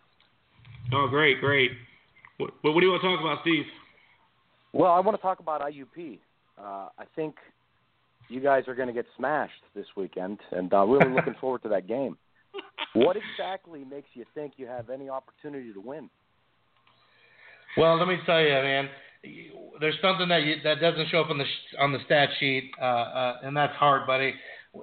[0.93, 1.71] Oh, great, great.
[2.37, 3.65] What, what do you want to talk about, Steve?
[4.71, 6.19] Well, I want to talk about IUP.
[6.57, 7.35] Uh, I think
[8.29, 11.69] you guys are going to get smashed this weekend, and I'm really looking forward to
[11.69, 12.17] that game.
[12.93, 16.09] What exactly makes you think you have any opportunity to win?
[17.77, 18.89] Well, let me tell you, man.
[19.79, 21.45] There's something that you, that doesn't show up on the
[21.79, 24.33] on the stat sheet, uh, uh, and that's hard, buddy.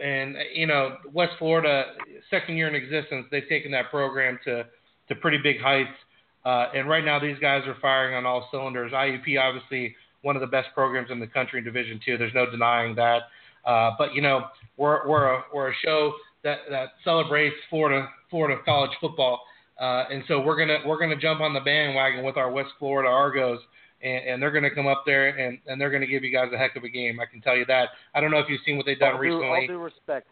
[0.02, 1.92] And you know, West Florida,
[2.30, 4.64] second year in existence, they've taken that program to
[5.08, 5.96] to pretty big heights.
[6.44, 8.92] Uh, and right now, these guys are firing on all cylinders.
[8.92, 12.18] IUP, obviously, one of the best programs in the country in Division Two.
[12.18, 13.22] There's no denying that.
[13.66, 14.42] Uh, but you know,
[14.76, 19.40] we're we're a we're a show that that celebrates Florida Florida college football,
[19.80, 23.08] uh, and so we're gonna we're gonna jump on the bandwagon with our West Florida
[23.08, 23.60] Argos.
[24.02, 26.30] And, and they're going to come up there and, and they're going to give you
[26.30, 27.20] guys a heck of a game.
[27.20, 27.90] I can tell you that.
[28.14, 29.46] I don't know if you've seen what they've done all recently.
[29.46, 30.26] Due, all due respect,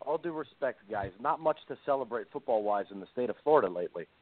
[0.00, 1.12] all due respect, guys.
[1.20, 4.06] Not much to celebrate football-wise in the state of Florida lately.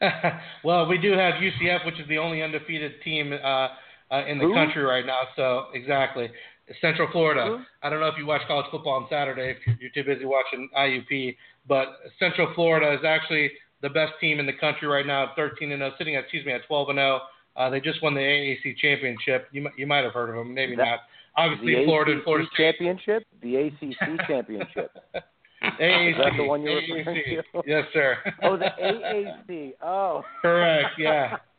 [0.64, 3.68] well, we do have UCF, which is the only undefeated team uh,
[4.10, 4.54] uh, in the Who?
[4.54, 5.20] country right now.
[5.36, 6.30] So exactly,
[6.80, 7.64] Central Florida.
[7.82, 10.68] I don't know if you watch college football on Saturday if you're, too busy watching
[10.76, 11.36] IUP,
[11.68, 13.50] but Central Florida is actually
[13.82, 16.52] the best team in the country right now, 13 and 0, sitting at excuse me
[16.52, 17.20] at 12 and 0.
[17.56, 19.48] Uh, they just won the AAC championship.
[19.52, 20.98] You might, you might have heard of them, maybe That- not.
[21.36, 22.62] Obviously, the Florida, ACC Florida State.
[22.78, 24.90] championship, the ACC championship.
[25.62, 26.10] AAC.
[26.10, 27.62] Is that the one you're referring to?
[27.66, 28.16] Yes, sir.
[28.42, 29.72] Oh, the AAC.
[29.82, 30.88] Oh, Correct.
[30.98, 31.36] Yeah.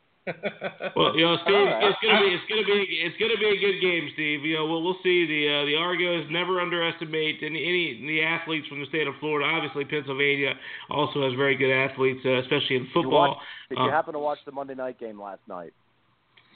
[0.96, 1.84] Well, you know, Steve, All right.
[1.88, 4.44] it's gonna be it's gonna be it's gonna be a good game, Steve.
[4.46, 5.26] You know, we'll we'll see.
[5.26, 9.48] The uh, the Argos never underestimate any any the athletes from the state of Florida.
[9.50, 10.54] Obviously, Pennsylvania
[10.89, 13.30] also has very good athletes, uh, especially in you football.
[13.39, 15.74] watched, did Uh, you happen to watch the Monday night game last night?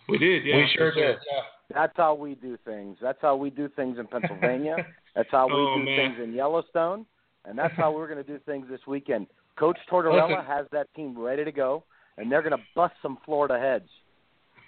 [0.08, 0.58] we did, yeah.
[0.58, 1.18] we sure yes, did.
[1.34, 1.42] Yeah.
[1.74, 2.98] That's how we do things.
[3.02, 4.76] That's how we do things in Pennsylvania.
[5.16, 5.98] that's how we Oh, do man.
[6.14, 7.06] things in Yellowstone,
[7.46, 9.26] and that's how we're going to do things this weekend.
[9.58, 10.46] Coach Tortorella Listen.
[10.46, 11.84] has that team ready to go,
[12.18, 13.90] and they're going to bust some Florida heads.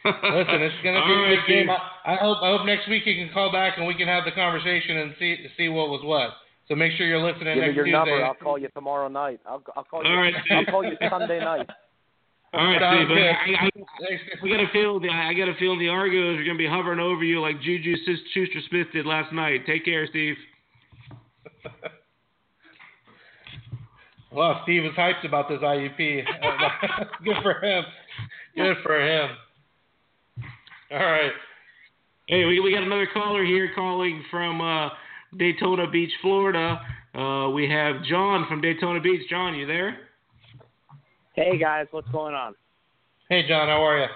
[0.06, 1.70] Listen, it's going to be All a right, good game.
[1.70, 4.24] I, I hope I hope next week you can call back and we can have
[4.26, 6.32] the conversation and see see what was what.
[6.68, 7.92] So make sure you're listening Give me your Tuesday.
[7.98, 8.24] number.
[8.26, 9.40] I'll call you tomorrow night.
[9.46, 10.10] I'll, I'll call you.
[10.10, 11.68] All right, I'll call you Sunday night.
[12.54, 13.18] All right, Sounds Steve.
[13.18, 13.28] good.
[13.28, 13.70] I, I,
[14.42, 15.00] we got a feel.
[15.00, 17.96] The, I got a feeling the Argos are gonna be hovering over you like Juju
[18.34, 19.66] Schuster Smith did last night.
[19.66, 20.36] Take care, Steve.
[24.32, 25.98] Well, Steve is hyped about this IUP.
[27.24, 27.84] good for him.
[28.56, 29.30] Good for him.
[30.92, 31.32] All right.
[32.28, 34.90] Hey, we we got another caller here calling from uh,
[35.38, 36.80] Daytona Beach, Florida.
[37.16, 39.30] Uh, we have John from Daytona Beach.
[39.30, 39.98] John, you there?
[41.34, 42.54] Hey guys, what's going on?
[43.30, 44.08] Hey, John, how are you?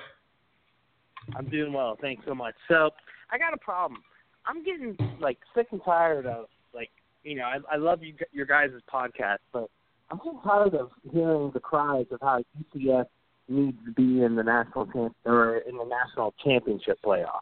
[1.36, 2.56] I'm doing well, thanks so much.
[2.68, 2.90] So
[3.32, 4.02] I got a problem.
[4.46, 6.90] I'm getting like sick and tired of like
[7.24, 9.70] you know I, I love you your guys' podcast, but
[10.12, 12.44] I'm getting tired of hearing the cries of how
[12.76, 13.06] UCF
[13.48, 17.40] needs to be in the national champ or in the national championship playoff.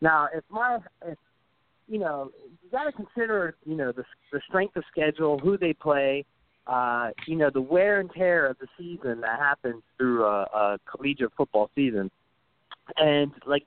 [0.00, 1.18] Now, if my if
[1.88, 2.30] you know
[2.62, 6.24] you got to consider you know the the strength of schedule, who they play,
[6.66, 10.78] uh, you know, the wear and tear of the season that happens through a, a
[10.90, 12.10] collegiate football season.
[12.96, 13.64] And like,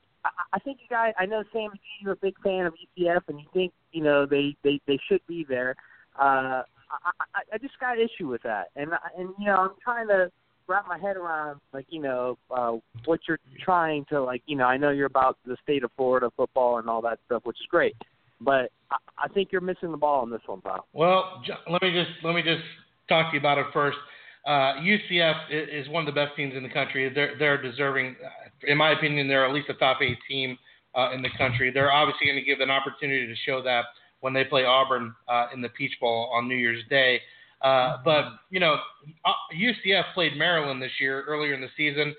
[0.54, 3.46] I, think you guys, I know Sam, you're a big fan of ECF, and you
[3.54, 5.76] think you know they they they should be there.
[6.20, 10.08] Uh, I, I, just got an issue with that, and and you know I'm trying
[10.08, 10.32] to
[10.68, 12.74] wrap my head around like you know uh,
[13.06, 16.30] what you're trying to like you know I know you're about the state of Florida
[16.36, 17.96] football and all that stuff, which is great,
[18.42, 20.88] but I, I think you're missing the ball on this one, pal.
[20.94, 22.64] Well, let me just let me just
[23.10, 23.98] talk to you about it first.
[24.46, 27.12] Uh, UCF is one of the best teams in the country.
[27.14, 30.58] They're they're deserving, uh, in my opinion, they're at least a top eight team
[30.96, 31.72] uh, in the country.
[31.72, 33.86] They're obviously going to give an opportunity to show that
[34.22, 37.20] when they play Auburn uh, in the Peach Bowl on New Year's Day.
[37.62, 38.76] Uh, but you know,
[39.24, 42.16] uh, UCF played Maryland this year earlier in the season.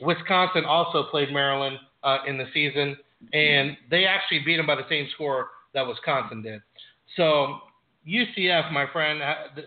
[0.00, 2.96] Wisconsin also played Maryland uh, in the season,
[3.32, 6.62] and they actually beat them by the same score that Wisconsin did.
[7.16, 7.58] So
[8.08, 9.20] UCF, my friend,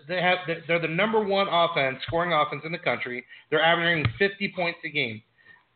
[0.08, 3.24] they have they're the number one offense, scoring offense in the country.
[3.50, 5.22] They're averaging 50 points a game.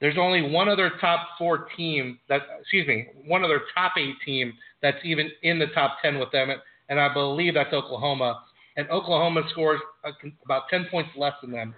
[0.00, 4.52] There's only one other top four team that, excuse me, one other top eight team
[4.82, 6.50] that's even in the top 10 with them,
[6.88, 8.42] and I believe that's Oklahoma.
[8.76, 10.10] And Oklahoma scores uh,
[10.44, 11.74] about 10 points less than them.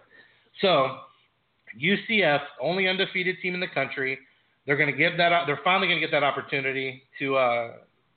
[0.61, 0.99] So
[1.81, 4.19] UCF, only undefeated team in the country,
[4.67, 5.45] they're going to give that.
[5.47, 7.73] They're finally going to get that opportunity to uh,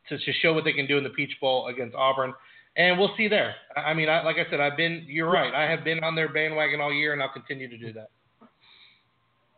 [0.09, 2.33] to to show what they can do in the Peach Bowl against Auburn,
[2.77, 3.55] and we'll see there.
[3.75, 5.05] I I mean, I, like I said, I've been.
[5.07, 5.53] You're right.
[5.53, 8.09] I have been on their bandwagon all year, and I'll continue to do that.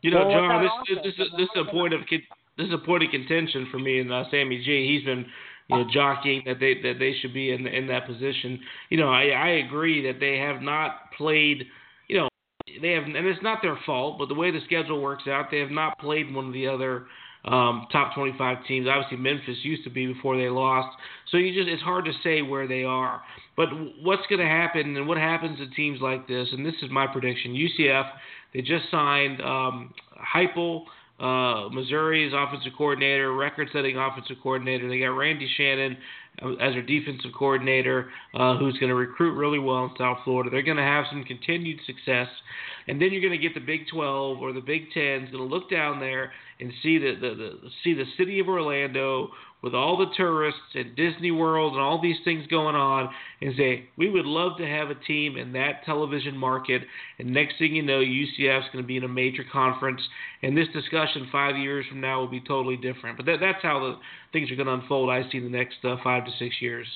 [0.01, 2.23] You know, Well, John, that this offense, this is this is a point of con-
[2.59, 4.85] this is a point of contention for me and uh, Sammy G.
[4.93, 5.25] He's been
[5.69, 8.59] you know jockeying that they that they should be in in that position.
[8.89, 11.63] You know, I I agree that they have not played.
[12.09, 12.29] You know,
[12.81, 15.59] they have, and it's not their fault, but the way the schedule works out, they
[15.59, 17.05] have not played one of the other
[17.45, 18.87] um, top 25 teams.
[18.89, 20.95] Obviously, Memphis used to be before they lost.
[21.31, 23.21] So you just it's hard to say where they are.
[23.55, 23.69] But
[24.01, 26.49] what's going to happen and what happens to teams like this?
[26.51, 28.09] And this is my prediction: UCF
[28.53, 29.93] they just signed um,
[30.35, 30.85] Heupel.
[31.19, 34.87] Uh, Missouri's offensive coordinator, record-setting offensive coordinator.
[34.87, 35.97] They got Randy Shannon
[36.41, 40.49] as their defensive coordinator, uh, who's going to recruit really well in South Florida.
[40.49, 42.27] They're going to have some continued success,
[42.87, 45.49] and then you're going to get the Big 12 or the Big 10 is going
[45.49, 49.29] to look down there and see the, the, the see the city of Orlando
[49.61, 53.09] with all the tourists and Disney World and all these things going on
[53.41, 56.83] and say, we would love to have a team in that television market.
[57.17, 60.01] And next thing you know, UCF is going to be in a major conference.
[60.43, 63.17] And this discussion five years from now will be totally different.
[63.17, 63.99] But that, that's how the
[64.31, 66.87] things are going to unfold, I see, in the next uh, five to six years.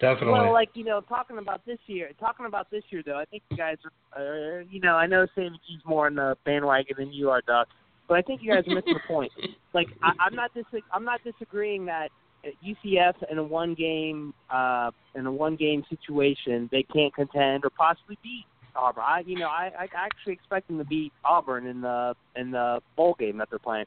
[0.00, 0.32] Definitely.
[0.32, 3.42] Well, like you know, talking about this year, talking about this year though, I think
[3.50, 3.76] you guys
[4.16, 7.42] are, uh, you know, I know Sammy G's more on the bandwagon than you are,
[7.42, 7.68] Doc.
[8.10, 9.32] But I think you guys are missing the point.
[9.72, 12.08] Like I, I'm not dis- I'm not disagreeing that
[12.44, 17.70] UCF in a one game uh, in a one game situation they can't contend or
[17.70, 19.04] possibly beat Auburn.
[19.06, 22.80] I you know I, I actually expect them to beat Auburn in the in the
[22.96, 23.84] bowl game that they're playing.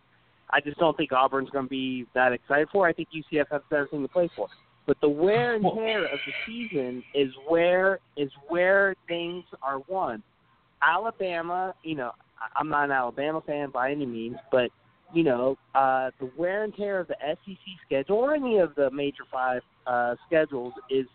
[0.50, 2.88] I just don't think Auburn's going to be that excited for.
[2.88, 4.48] I think UCF has everything to play for.
[4.88, 10.24] But the wear and tear of the season is where is where things are won.
[10.82, 12.12] Alabama, you know,
[12.56, 14.70] I'm not an Alabama fan by any means, but
[15.14, 18.90] you know, uh, the wear and tear of the SEC schedule or any of the
[18.92, 21.06] major five uh, schedules is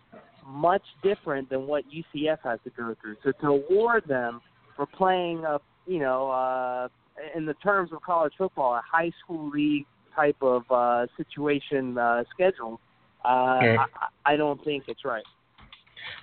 [0.47, 3.17] much different than what UCF has to go through.
[3.25, 4.41] So to award them
[4.77, 6.89] for playing a, you know, uh,
[7.35, 12.25] in the terms of college football, a high school league type of uh, situation uh,
[12.33, 12.81] schedule,
[13.25, 13.87] uh, Yeah.
[14.25, 15.25] I, I don't think it's right.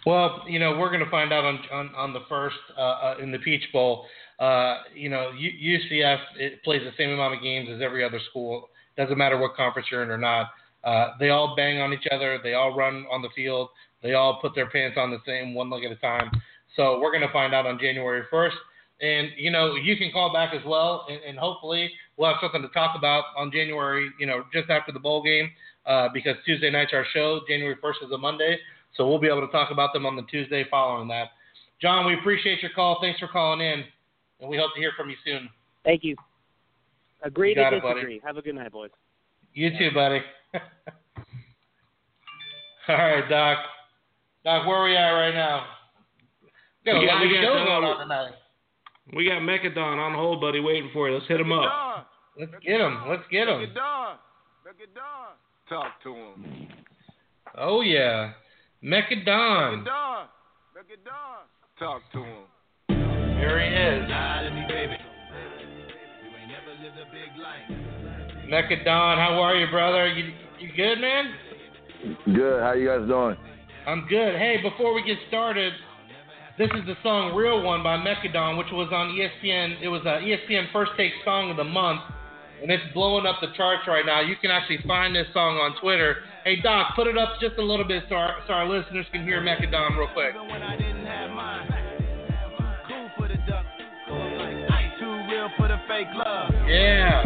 [0.06, 3.16] Well, you know, we're going to find out on on, on the first uh, uh,
[3.22, 4.06] in the Peach Bowl.
[4.40, 8.70] Uh, you know, UCF it plays the same amount of games as every other school.
[8.98, 10.50] Doesn't matter what conference you're in or not.
[10.84, 12.40] Uh, they all bang on each other.
[12.44, 13.70] They all run on the field.
[14.04, 16.30] They all put their pants on the same one leg at a time.
[16.76, 18.54] So we're going to find out on January 1st.
[19.02, 22.62] And you know, you can call back as well, and, and hopefully we'll have something
[22.62, 24.10] to talk about on January.
[24.20, 25.50] You know, just after the bowl game,
[25.86, 27.42] uh, because Tuesday night's our show.
[27.48, 28.58] January 1st is a Monday,
[28.96, 31.30] so we'll be able to talk about them on the Tuesday following that.
[31.82, 33.00] John, we appreciate your call.
[33.02, 33.84] Thanks for calling in,
[34.46, 35.50] and we hope to hear from you soon.
[35.84, 36.16] Thank you.
[37.24, 38.22] Agree You to got it, disagree.
[38.24, 38.92] Have a good night, boys.
[39.54, 40.20] You too, buddy.
[42.88, 43.58] All right, Doc.
[44.44, 45.66] Doc, where are we at right now?
[46.86, 48.32] We got a We got- we got, shows going on tonight.
[49.16, 51.16] We got Mekka Don on hold, buddy, waiting for you.
[51.16, 52.08] Let's hit him up.
[52.38, 53.08] Let's get him.
[53.08, 53.62] Let's get him.
[53.62, 54.18] at Don.
[54.66, 55.36] Look Don.
[55.70, 56.68] Talk to him.
[57.58, 58.34] Oh yeah,
[58.84, 59.80] Look Mekka Don.
[59.80, 60.26] at Don.
[60.76, 61.46] Look Don.
[61.80, 62.44] Talk to him.
[63.36, 64.10] Here he is.
[68.50, 70.08] Mekka Don, how are you, brother?
[70.08, 71.34] You you good, man?
[72.34, 72.62] Good.
[72.62, 73.36] How you guys doing?
[73.88, 74.36] I'm good.
[74.36, 75.74] Hey, before we get started,
[76.58, 79.82] this is the song "Real One" by Mekka Don, which was on ESPN.
[79.82, 82.02] It was uh, a ESPN First Take Song of the Month,
[82.62, 84.22] and it's blowing up the charts right now.
[84.22, 86.18] You can actually find this song on Twitter.
[86.46, 89.24] Hey, Doc, put it up just a little bit so our, so our listeners can
[89.24, 90.34] hear Mekka Don real quick.
[96.68, 97.24] Yeah.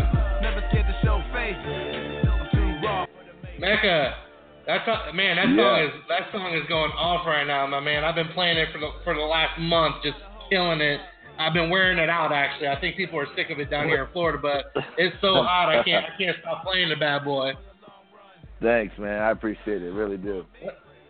[3.59, 4.13] Mekka,
[4.65, 5.35] that's a, man.
[5.35, 5.85] That song Yeah.
[5.85, 8.03] is that song is going off right now, my man.
[8.03, 10.17] I've been playing it for the for the last month, just
[10.49, 10.99] killing it.
[11.37, 12.67] I've been wearing it out actually.
[12.67, 15.69] I think people are sick of it down here in Florida, but it's so hot
[15.69, 17.53] I can't I can't stop playing the bad boy.
[18.61, 19.21] Thanks, man.
[19.21, 19.91] I appreciate it.
[19.91, 20.45] Really do.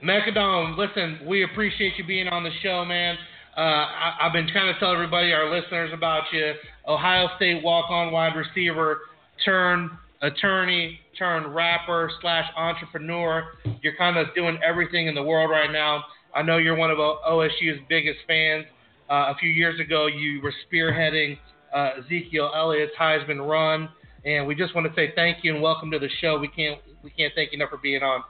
[0.03, 3.17] Mekka Don, listen, we appreciate you being on the show, man.
[3.57, 6.53] Uh, I, I've been trying to tell everybody, our listeners, about you.
[6.89, 9.01] Ohio State walk-on wide receiver,
[9.45, 13.53] turn attorney, turn rapper slash entrepreneur.
[13.81, 16.03] You're kind of doing everything in the world right now.
[16.35, 18.65] I know you're one of OSU's biggest fans.
[19.09, 21.37] Uh, a few years ago, you were spearheading
[21.73, 23.89] uh, Ezekiel Elliott's Heisman run,
[24.25, 26.37] and we just want to say thank you and welcome to the show.
[26.37, 28.23] We can't we can't thank you enough for being on.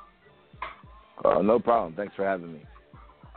[1.23, 1.93] Uh, no problem.
[1.95, 2.61] Thanks for having me.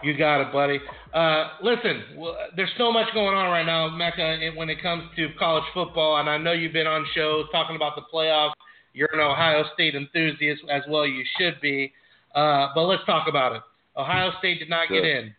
[0.02, 0.80] You got it, buddy.
[1.14, 5.28] Uh, listen, well, there's so much going on right now, Mekka, when it comes to
[5.38, 8.52] college football, and I know you've been on shows talking about the playoffs.
[8.94, 11.06] You're an Ohio State enthusiast as well.
[11.06, 11.92] You should be.
[12.34, 13.62] Uh, but let's talk about it.
[13.96, 15.34] Ohio State did not get in.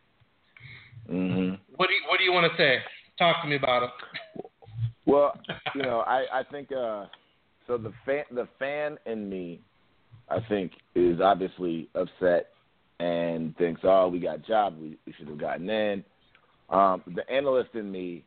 [1.07, 2.79] hmm What do you What do you want to say?
[3.17, 3.89] Talk to me about it.
[5.05, 5.39] Well,
[5.75, 7.05] you know, I I think uh,
[7.67, 9.59] so the fan the fan in me,
[10.29, 12.52] I think, is obviously upset
[13.03, 16.03] and thinks, oh, we got a job, we, we should have gotten in.
[16.69, 18.23] Um, the analyst in me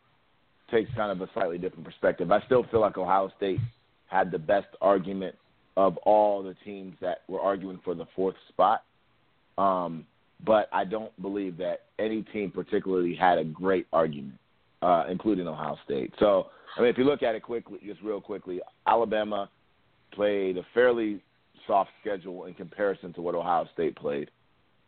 [0.70, 2.30] takes kind of a slightly different perspective.
[2.30, 3.60] I still feel like Ohio State
[4.06, 5.34] had the best argument
[5.76, 8.82] of all the teams that were arguing for the fourth spot.
[9.56, 10.06] Um,
[10.44, 14.38] but I don't believe that any team particularly had a great argument,
[14.82, 16.12] uh, including Ohio State.
[16.18, 19.48] So, I mean, if you look at it quickly, just real quickly, Alabama
[20.12, 21.22] played a fairly
[21.66, 24.30] soft schedule in comparison to what Ohio State played.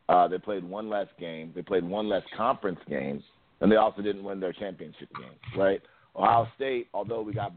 [0.09, 1.53] Uh, they played one less game.
[1.55, 3.23] They played one less conference game,
[3.61, 5.61] and they also didn't win their championship game.
[5.61, 5.83] Right?
[6.17, 7.53] Ohio State, although we got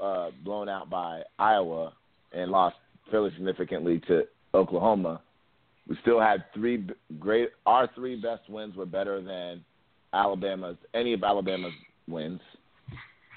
[0.00, 1.92] uh, blown out by Iowa
[2.32, 2.76] and lost
[3.10, 4.24] fairly significantly to
[4.54, 5.20] Oklahoma,
[5.88, 6.86] we still had three
[7.18, 7.50] great.
[7.66, 9.64] Our three best wins were better than
[10.12, 11.72] Alabama's any of Alabama's
[12.08, 12.40] wins,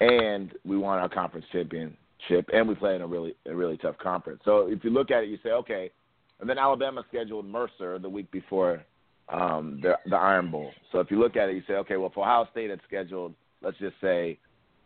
[0.00, 3.98] and we won our conference championship, and we played in a really a really tough
[3.98, 4.40] conference.
[4.44, 5.90] So if you look at it, you say, okay,
[6.40, 8.82] and then Alabama scheduled Mercer the week before
[9.28, 10.70] um, the the Iron Bowl.
[10.92, 13.34] So if you look at it, you say, okay, well, if Ohio State had scheduled,
[13.62, 14.38] let's just say,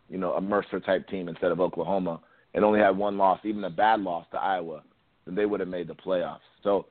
[0.09, 2.19] you know, a Mercer type team instead of Oklahoma,
[2.53, 4.83] and only had one loss, even a bad loss to Iowa,
[5.25, 6.39] then they would have made the playoffs.
[6.63, 6.87] So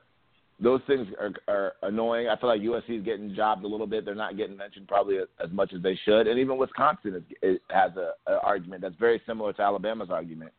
[0.59, 2.27] those things are, are annoying.
[2.27, 4.05] I feel like USC is getting jobbed a little bit.
[4.05, 6.27] They're not getting mentioned probably as much as they should.
[6.27, 10.51] And even Wisconsin is, it has a, a argument that's very similar to Alabama's argument.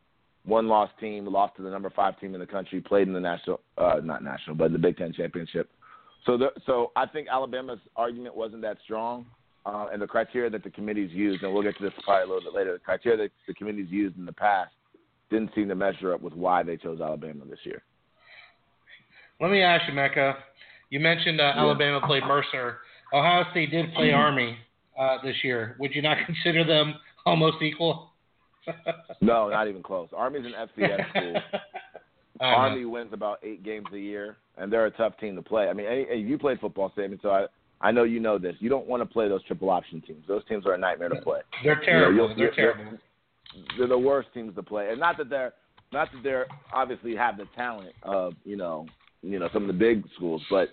[0.45, 3.21] One lost team, lost to the number five team in the country, played in the
[3.21, 5.71] national, uh, not national, but the Big Ten championship.
[6.27, 9.27] So, the, so I think Alabama's argument wasn't that strong,
[9.67, 12.35] uh, and the criteria that the committees used, and we'll get to this probably a
[12.35, 12.73] little bit later.
[12.75, 14.73] The criteria that the committees used in the past
[15.31, 17.83] didn't seem to measure up with why they chose Alabama this year.
[19.41, 20.37] Let me ask you, Mekka.
[20.91, 22.79] You mentioned uh, Alabama played Mercer.
[23.13, 24.57] Ohio State did play Army
[24.99, 25.77] uh, this year.
[25.81, 26.95] Would you not consider them
[27.27, 28.11] almost equal?
[29.21, 30.09] no, not even close.
[30.17, 31.35] Army's an FCS school.
[32.41, 35.69] Oh, Army wins about eight games a year, and they're a tough team to play.
[35.69, 37.47] I mean, any, you played football, Sammy, so I
[37.81, 38.57] I know you know this.
[38.59, 40.25] You don't want to play those triple option teams.
[40.27, 41.41] Those teams are a nightmare to play.
[41.63, 42.13] They're terrible.
[42.13, 42.85] You know, they're terrible.
[42.85, 42.99] They're,
[43.79, 45.53] they're the worst teams to play, and not that they're
[45.93, 48.87] not that they're obviously have the talent of you know
[49.23, 50.71] you know some of the big schools, but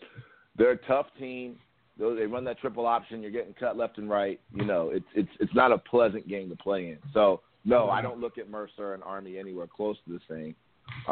[0.57, 1.57] they're a tough team.
[1.99, 3.21] They run that triple option.
[3.21, 4.39] You're getting cut left and right.
[4.55, 6.97] You know, it's it's it's not a pleasant game to play in.
[7.13, 10.55] So no, I don't look at Mercer and Army anywhere close to the same.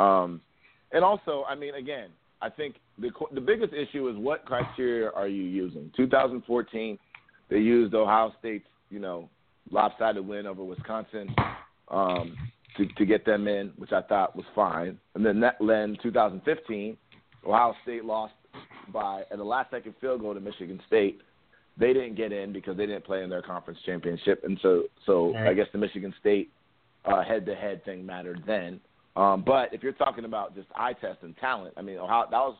[0.02, 0.42] Um,
[0.92, 2.10] and also, I mean, again,
[2.42, 5.92] I think the the biggest issue is what criteria are you using?
[5.96, 6.98] 2014,
[7.50, 9.30] they used Ohio State's you know
[9.72, 11.36] lopsided win over Wisconsin
[11.90, 12.36] um,
[12.78, 14.98] to to get them in, which I thought was fine.
[15.16, 16.98] And then that then 2015
[17.46, 18.34] Ohio State lost
[18.92, 21.22] by at the last second field goal to Michigan State.
[21.80, 25.34] They didn't get in because they didn't play in their conference championship, and so so
[25.34, 25.48] right.
[25.48, 26.52] I guess the Michigan State
[27.06, 28.80] head to head thing mattered then.
[29.16, 32.38] Um, but if you're talking about just eye test and talent, I mean, Ohio, that
[32.38, 32.56] was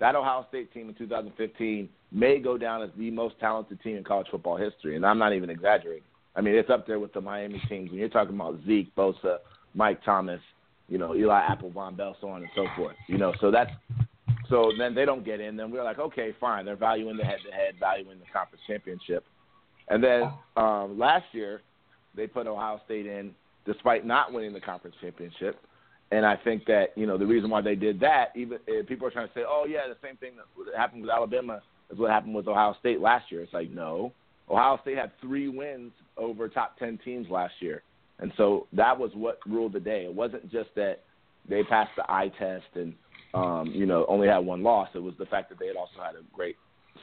[0.00, 4.04] that Ohio State team in 2015 may go down as the most talented team in
[4.04, 6.04] college football history, and I'm not even exaggerating.
[6.36, 7.90] I mean, it's up there with the Miami teams.
[7.90, 9.38] When you're talking about Zeke, Bosa,
[9.74, 10.40] Mike Thomas,
[10.88, 12.96] you know, Eli Apple, Vonn Bell, so on and so forth.
[13.08, 13.70] You know, so that's
[14.48, 15.56] so then they don't get in.
[15.56, 16.64] Then we're like, okay, fine.
[16.64, 19.24] They're valuing the head-to-head, valuing the conference championship.
[19.88, 21.62] And then um, last year,
[22.16, 23.34] they put Ohio State in
[23.66, 25.58] despite not winning the conference championship.
[26.10, 29.06] And I think that you know the reason why they did that, even if people
[29.06, 32.10] are trying to say, oh yeah, the same thing that happened with Alabama is what
[32.10, 33.42] happened with Ohio State last year.
[33.42, 34.12] It's like no,
[34.48, 37.82] Ohio State had three wins over top ten teams last year,
[38.20, 40.04] and so that was what ruled the day.
[40.04, 41.00] It wasn't just that
[41.48, 42.94] they passed the eye test and
[43.34, 44.88] um, you know, only had one loss.
[44.94, 46.56] It was the fact that they had also had a great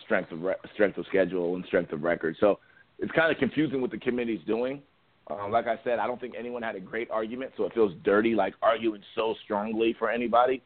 [0.05, 2.37] strength of re- strength of schedule and strength of record.
[2.39, 2.59] So
[2.99, 4.81] it's kind of confusing what the committee's doing.
[5.29, 7.93] Um, like I said, I don't think anyone had a great argument, so it feels
[8.03, 10.61] dirty, like arguing so strongly for anybody.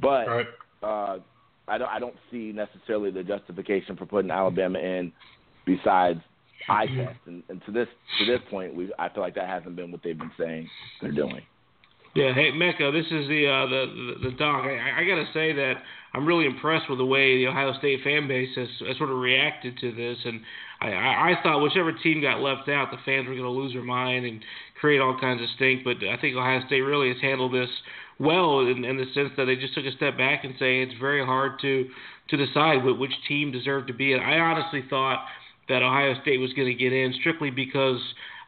[0.00, 0.46] But right.
[0.82, 1.18] uh,
[1.68, 5.12] I don't, I don't see necessarily the justification for putting Alabama in,
[5.64, 6.20] besides
[6.68, 7.18] eye test.
[7.26, 10.02] And, and to this to this point, we I feel like that hasn't been what
[10.02, 10.68] they've been saying
[11.00, 11.42] they're doing.
[12.14, 14.64] Yeah, hey Mekka, this is the uh, the, the the doc.
[14.64, 15.74] I, I got to say that
[16.12, 19.18] I'm really impressed with the way the Ohio State fan base has, has sort of
[19.18, 20.40] reacted to this, and
[20.80, 23.74] I, I, I thought whichever team got left out, the fans were going to lose
[23.74, 24.42] their mind and
[24.80, 25.84] create all kinds of stink.
[25.84, 27.70] But I think Ohio State really has handled this
[28.18, 30.98] well in, in the sense that they just took a step back and say it's
[30.98, 31.88] very hard to
[32.30, 34.20] to decide which team deserved to be in.
[34.20, 35.24] I honestly thought
[35.68, 38.00] that Ohio State was going to get in strictly because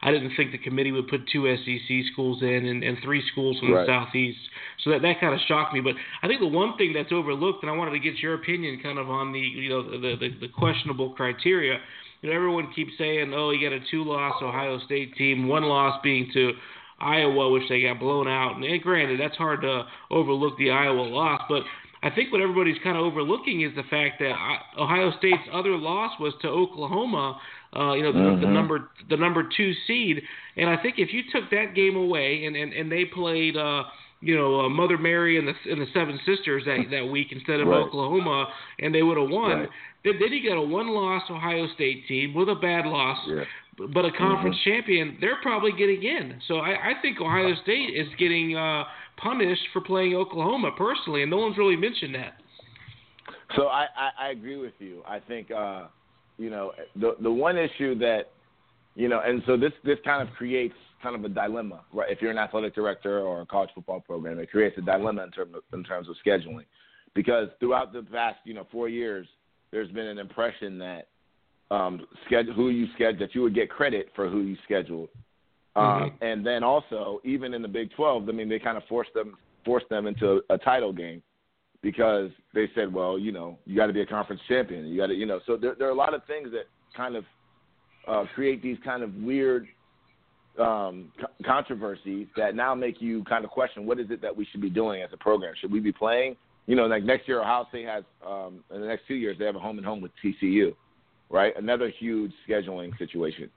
[0.03, 3.57] I didn't think the committee would put two SEC schools in and, and three schools
[3.59, 3.87] from right.
[3.87, 4.39] the southeast.
[4.83, 5.79] So that that kind of shocked me.
[5.79, 8.81] But I think the one thing that's overlooked, and I wanted to get your opinion,
[8.83, 11.79] kind of on the you know the the, the questionable criteria.
[12.21, 15.99] You know, everyone keeps saying, oh, you got a two-loss Ohio State team, one loss
[16.03, 16.53] being to
[16.99, 18.55] Iowa, which they got blown out.
[18.55, 21.63] And, and granted, that's hard to overlook the Iowa loss, but
[22.03, 24.33] I think what everybody's kind of overlooking is the fact that
[24.77, 27.39] Ohio State's other loss was to Oklahoma,
[27.75, 28.41] uh, you know, the, mm-hmm.
[28.41, 30.21] the number the number two seed.
[30.57, 33.57] And I think if you took that game away and and, and they played.
[33.57, 33.83] Uh,
[34.25, 37.59] you know, uh, Mother Mary and the and the Seven Sisters that that week instead
[37.59, 37.81] of right.
[37.81, 38.47] Oklahoma,
[38.79, 39.51] and they would have won.
[39.51, 39.69] Right.
[40.05, 43.43] Then, then you got a one-loss Ohio State team with a bad loss, Yeah.
[43.93, 44.69] But a conference Mm-hmm.
[44.69, 45.17] champion.
[45.19, 46.39] They're probably getting in.
[46.47, 48.83] So I, I think Ohio State is getting uh,
[49.17, 52.33] punished for playing Oklahoma personally, and no one's really mentioned that.
[53.55, 55.01] So I, I, I agree with you.
[55.07, 55.87] I think uh,
[56.37, 58.31] you know the the one issue that
[58.95, 62.09] you know, and so this this kind of creates kind of a dilemma, right?
[62.11, 65.31] If you're an athletic director or a college football program, it creates a dilemma in
[65.31, 66.65] terms of, in terms of scheduling,
[67.13, 69.27] because throughout the past you know four years,
[69.71, 71.07] there's been an impression that
[71.73, 75.09] um, schedule who you schedule that you would get credit for who you scheduled,
[75.75, 76.23] um, Mm-hmm.
[76.23, 79.35] and then also even in the Big 12, I mean they kind of forced them
[79.65, 81.21] forced them into a title game
[81.81, 84.85] because they said, well, you know, you got to be a conference champion.
[84.87, 86.65] You got to, you know, so there, there are a lot of things that
[86.95, 87.25] kind of
[88.07, 89.67] uh, create these kind of weird
[90.59, 94.45] um, co- controversies that now make you kind of question what is it that we
[94.51, 95.53] should be doing as a program?
[95.59, 96.35] Should we be playing?
[96.67, 99.45] You know, like next year, Ohio State has um, in the next two years they
[99.45, 100.73] have a home and home with TCU,
[101.33, 101.53] right?
[101.57, 103.49] Another huge scheduling situation.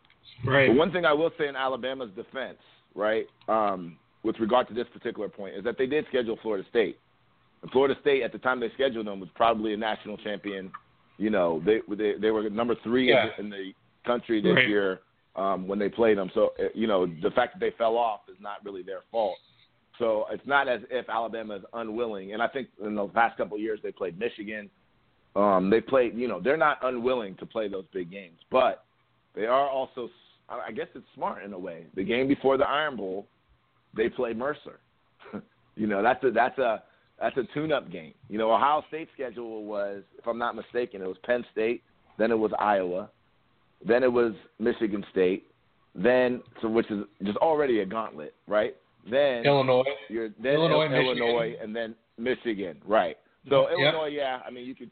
[0.45, 0.68] Right.
[0.68, 2.59] But one thing I will say in Alabama's defense,
[2.97, 6.99] right, um, with regard to this particular point, is that they did schedule Florida State.
[7.62, 10.72] And Florida State, at the time they scheduled them, was probably a national champion.
[11.18, 13.29] You know, they they, they were number three Yeah.
[13.39, 13.72] in, the, in the
[14.05, 14.68] country this Right.
[14.68, 15.01] year
[15.37, 16.31] um, when they played them.
[16.35, 19.37] So, uh, you know, the fact that they fell off is not really their fault.
[19.99, 22.33] So it's not as if Alabama is unwilling.
[22.33, 24.68] And I think in the past couple of years they played Michigan.
[25.37, 28.84] Um, they play, you know, they're not unwilling to play those big games, but
[29.34, 30.09] they are also,
[30.49, 31.87] I guess it's smart in a way.
[31.95, 33.26] The game before the Iron Bowl,
[33.95, 34.80] they play Mercer.
[35.76, 36.82] you know, that's a that's a
[37.20, 38.14] that's a tune-up game.
[38.28, 41.82] You know, Ohio State's schedule was, if I'm not mistaken, it was Penn State,
[42.18, 43.11] then it was Iowa,
[43.87, 45.45] then it was Michigan State,
[45.95, 48.74] then so which is just already a gauntlet, right?
[49.11, 49.84] Then Illinois.
[50.09, 51.18] you're then Illinois, Michigan.
[51.18, 53.16] Illinois, and then Michigan, right?
[53.49, 53.78] So Yep.
[53.78, 54.91] Illinois, yeah, I mean you could,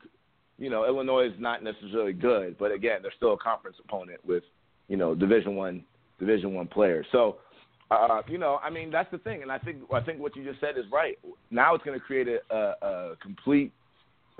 [0.58, 4.44] you know, Illinois is not necessarily good, but again, they're still a conference opponent with,
[4.88, 5.84] you know, Division One,
[6.18, 7.06] Division One players.
[7.12, 7.38] So,
[7.90, 10.44] uh, you know, I mean that's the thing, and I think I think what you
[10.44, 11.18] just said is right.
[11.50, 13.72] Now it's going to create a, a, a complete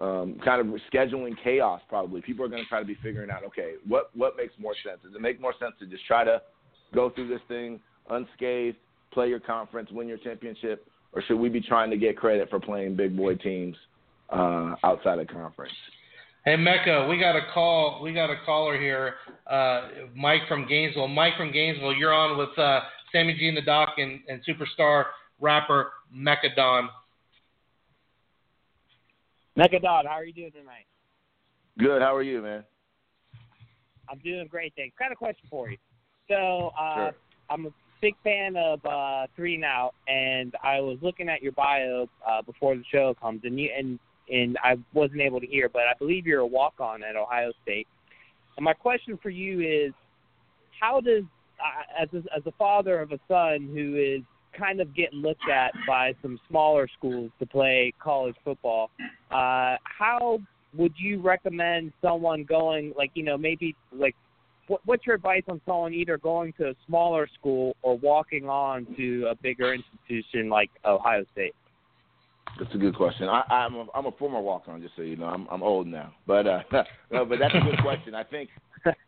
[0.00, 1.80] um, kind of scheduling chaos.
[1.88, 4.74] Probably people are going to try to be figuring out, okay, what what makes more
[4.84, 5.00] sense?
[5.02, 6.40] Does it make more sense to just try to
[6.94, 8.76] go through this thing unscathed,
[9.12, 12.60] play your conference, win your championship, or should we be trying to get credit for
[12.60, 13.76] playing big boy teams
[14.30, 15.72] uh, outside of conference?
[16.44, 18.00] Hey Mekka, we got a call.
[18.02, 19.14] We got a caller here,
[19.46, 21.08] uh, Mike from Gainesville.
[21.08, 22.80] Mike from Gainesville, you're on with uh,
[23.12, 25.04] Sammy G and the Doc and, and superstar
[25.40, 26.90] rapper Mekka Don.
[29.58, 30.84] Mekka Megadon, how are you doing tonight?
[31.78, 32.02] Good.
[32.02, 32.62] How are you, man?
[34.10, 34.94] I'm doing great, thanks.
[34.98, 35.78] Got a question for you.
[36.28, 37.12] So, uh, Sure.
[37.48, 37.70] I'm a
[38.02, 42.42] big fan of uh, Three and Out, and I was looking at your bio uh,
[42.42, 43.98] before the show comes, and you and
[44.28, 47.86] and I wasn't able to hear, but I believe you're a walk-on at Ohio State.
[48.56, 49.92] And my question for you is,
[50.80, 51.24] how does
[51.60, 54.22] uh, as a, as a father of a son who is
[54.58, 58.90] kind of getting looked at by some smaller schools to play college football,
[59.30, 60.38] uh, how
[60.76, 64.14] would you recommend someone going like you know maybe like
[64.66, 68.86] what, what's your advice on someone either going to a smaller school or walking on
[68.96, 71.54] to a bigger institution like Ohio State?
[72.58, 73.28] That's a good question.
[73.28, 75.26] I, I'm a, I'm a former walk-on, just so you know.
[75.26, 76.62] I'm I'm old now, but uh,
[77.10, 78.14] no, but that's a good question.
[78.14, 78.48] I think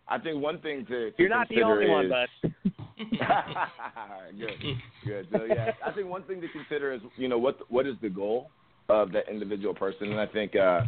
[0.09, 2.29] I think one thing to, to You're not the only one, is, bud.
[4.39, 5.29] good, good.
[5.33, 8.09] So yeah, I think one thing to consider is you know what what is the
[8.09, 8.51] goal
[8.89, 10.83] of that individual person, and I think uh,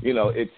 [0.00, 0.52] you know it's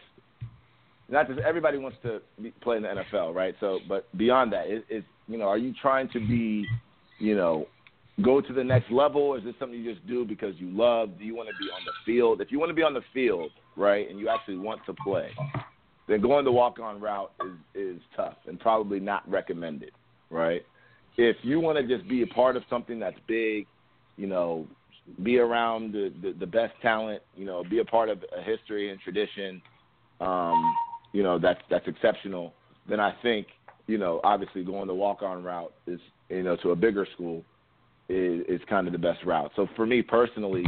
[1.08, 3.54] not just everybody wants to be, play in the NFL, right?
[3.60, 6.66] So, but beyond that, it, it's you know, are you trying to be,
[7.18, 7.66] you know,
[8.22, 9.34] go to the next level?
[9.34, 11.18] Is this something you just do because you love?
[11.18, 12.40] Do you want to be on the field?
[12.40, 15.30] If you want to be on the field, right, and you actually want to play,
[16.08, 17.32] then going the walk-on route
[17.74, 19.90] is is tough and probably not recommended,
[20.30, 20.62] right?
[21.18, 23.66] If you want to just be a part of something that's big,
[24.16, 24.66] you know,
[25.22, 28.90] be around the, the, the best talent, you know, be a part of a history
[28.90, 29.62] and tradition,
[30.20, 30.74] um,
[31.12, 32.52] you know, that's that's exceptional,
[32.88, 33.46] then I think,
[33.86, 37.42] you know, obviously going the walk-on route is, you know, to a bigger school
[38.08, 39.50] is, is kind of the best route.
[39.56, 40.64] So for me personally,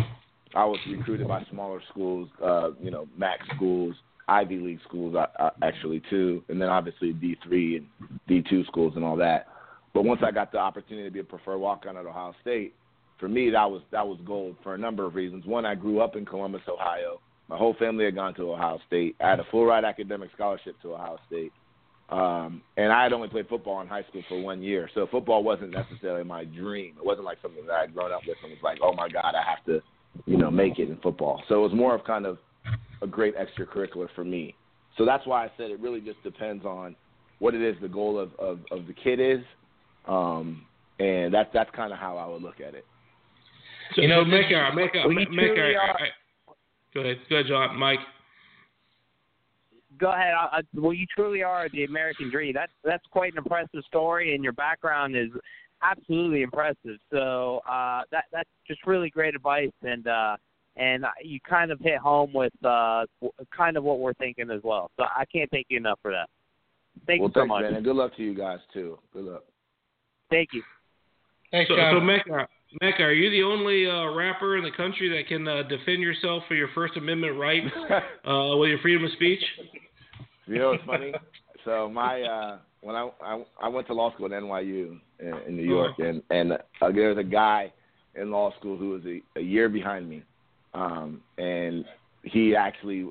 [0.55, 3.95] I was recruited by smaller schools, uh, you know, MAC schools,
[4.29, 7.87] Ivy League schools, uh, uh, actually too, and then obviously D three and
[8.27, 9.47] D two schools and all that.
[9.95, 12.75] But once I got the opportunity to be a preferred walk on at Ohio State,
[13.19, 15.45] for me that was that was gold for a number of reasons.
[15.47, 17.21] One, I grew up in Columbus, Ohio.
[17.49, 19.17] My whole family had gone to Ohio State.
[19.21, 21.53] I had a full ride academic scholarship to Ohio State.
[22.11, 25.43] Um, and I had only played football in high school for one year, so football
[25.45, 26.95] wasn't necessarily my dream.
[26.97, 29.09] It wasn't like something that I had grown up with and was like, oh my
[29.09, 29.83] God, I have to,
[30.25, 31.43] you know, make it in football.
[31.49, 32.39] So it was more of kind of
[33.03, 34.55] a great extracurricular for me.
[34.97, 36.97] So that's why I said it really just depends on
[37.41, 39.45] what it is the goal of, of, of the kid is.
[40.07, 40.65] Um,
[40.99, 42.85] and that's that's kind of how I would look at it.
[43.95, 45.99] So, you know, so make a make a we make truly a, are-
[46.95, 47.99] Go ahead, go ahead, John, Mike.
[49.99, 50.35] Go ahead.
[50.35, 52.55] I, I, well, you truly are the American dream.
[52.55, 55.29] That's that's quite an impressive story, and your background is
[55.83, 56.99] absolutely impressive.
[57.11, 60.37] So uh, that that's just really great advice, and uh,
[60.77, 63.05] and you kind of hit home with uh,
[63.57, 64.91] kind of what we're thinking as well.
[64.97, 66.29] So I can't thank you enough for that.
[67.07, 67.63] Thank well, you so thanks, much.
[67.63, 68.99] man, and good luck to you guys too.
[69.13, 69.45] Good luck.
[70.31, 70.63] Thank you.
[71.51, 71.95] Thanks, So, John.
[71.95, 72.47] so Mekka,
[72.83, 76.43] Mekka, are you the only uh, rapper in the country that can uh, defend yourself
[76.47, 77.67] for your First Amendment rights
[78.29, 79.41] uh, with your freedom of speech?
[80.49, 81.13] You know what's funny?
[81.65, 85.57] so my uh when I, I I went to law school at NYU in, in
[85.57, 87.73] New York, and and uh, there was a guy
[88.15, 90.23] in law school who was a, a year behind me,
[90.75, 91.85] um, and
[92.23, 93.09] he actually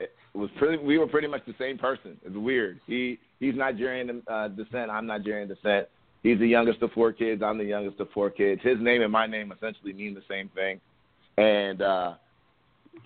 [0.00, 0.82] it was pretty.
[0.82, 2.18] We were pretty much the same person.
[2.24, 2.80] It's weird.
[2.86, 4.90] He he's Nigerian uh, descent.
[4.90, 5.88] I'm Nigerian descent.
[6.22, 7.42] He's the youngest of four kids.
[7.42, 8.60] I'm the youngest of four kids.
[8.62, 10.80] His name and my name essentially mean the same thing,
[11.38, 11.82] and.
[11.82, 12.14] uh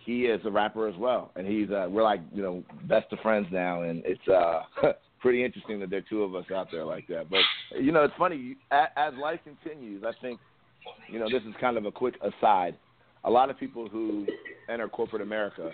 [0.05, 3.18] he is a rapper as well, and he's uh, we're like you know best of
[3.20, 4.62] friends now, and it's uh,
[5.20, 7.30] pretty interesting that there are two of us out there like that.
[7.30, 7.40] But
[7.80, 10.05] you know, it's funny as, life continues.
[10.05, 10.40] I think
[11.09, 12.76] you know this is kind of a quick aside.
[13.24, 14.26] A lot of people who
[14.68, 15.70] enter corporate America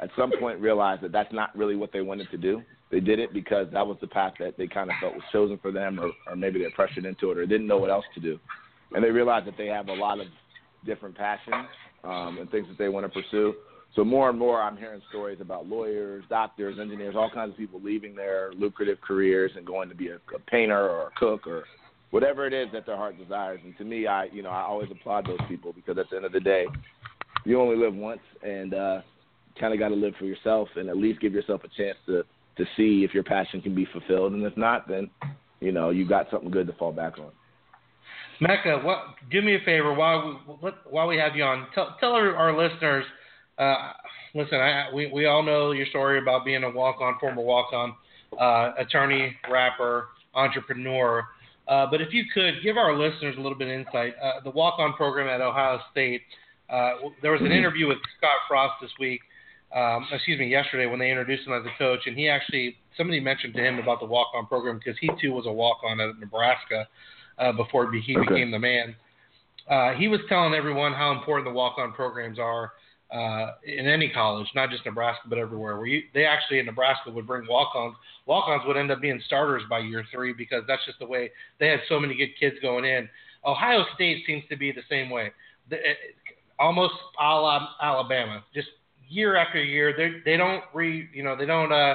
[0.00, 2.62] at some point realize that that's not really what they wanted to do.
[2.90, 5.58] They did it because that was the path that they kind of felt was chosen
[5.58, 8.20] for them, or, or maybe they're pressured into it, or didn't know what else to
[8.20, 8.38] do.
[8.92, 10.26] And they realize that they have a lot of
[10.84, 11.66] different passions
[12.04, 13.54] um, and things that they want to pursue.
[13.94, 17.80] So more and more, I'm hearing stories about lawyers, doctors, engineers, all kinds of people
[17.80, 21.64] leaving their lucrative careers and going to be a, a painter or a cook or
[22.10, 23.60] whatever it is that their heart desires.
[23.64, 26.24] And to me, I you know I always applaud those people because at the end
[26.24, 26.66] of the day,
[27.44, 29.00] you only live once, and uh,
[29.58, 32.24] kind of got to live for yourself and at least give yourself a chance to
[32.56, 34.32] to see if your passion can be fulfilled.
[34.32, 35.08] And if not, then
[35.60, 37.30] you know you got something good to fall back on.
[38.40, 38.98] Mekka, what?
[39.30, 41.66] Do me a favor while we while we have you on.
[41.74, 43.04] Tell tell our, our listeners.
[43.58, 43.92] Uh,
[44.34, 47.72] listen, I, we we all know your story about being a walk on, former walk
[47.72, 47.94] on,
[48.38, 51.24] uh, attorney, rapper, entrepreneur.
[51.68, 54.50] Uh, but if you could give our listeners a little bit of insight, uh, the
[54.50, 56.22] walk on program at Ohio State.
[56.68, 59.20] Uh, there was an interview with Scott Frost this week.
[59.74, 63.20] Um, excuse me, yesterday when they introduced him as a coach, and he actually somebody
[63.20, 66.00] mentioned to him about the walk on program because he too was a walk on
[66.00, 66.86] at Nebraska
[67.38, 68.28] uh, before he Okay.
[68.28, 68.94] became the man.
[69.68, 72.72] Uh, he was telling everyone how important the walk-on programs are
[73.12, 75.76] uh, in any college, not just Nebraska, but everywhere.
[75.76, 77.94] Where you, they actually in Nebraska would bring walk-ons.
[78.26, 81.30] Walk-ons would end up being starters by year three because that's just the way
[81.60, 83.08] they had so many good kids going in.
[83.44, 85.30] Ohio State seems to be the same way,
[85.70, 85.96] the, it,
[86.58, 88.42] almost a la Alabama.
[88.54, 88.68] Just
[89.08, 91.94] year after year, they they don't re you know they don't uh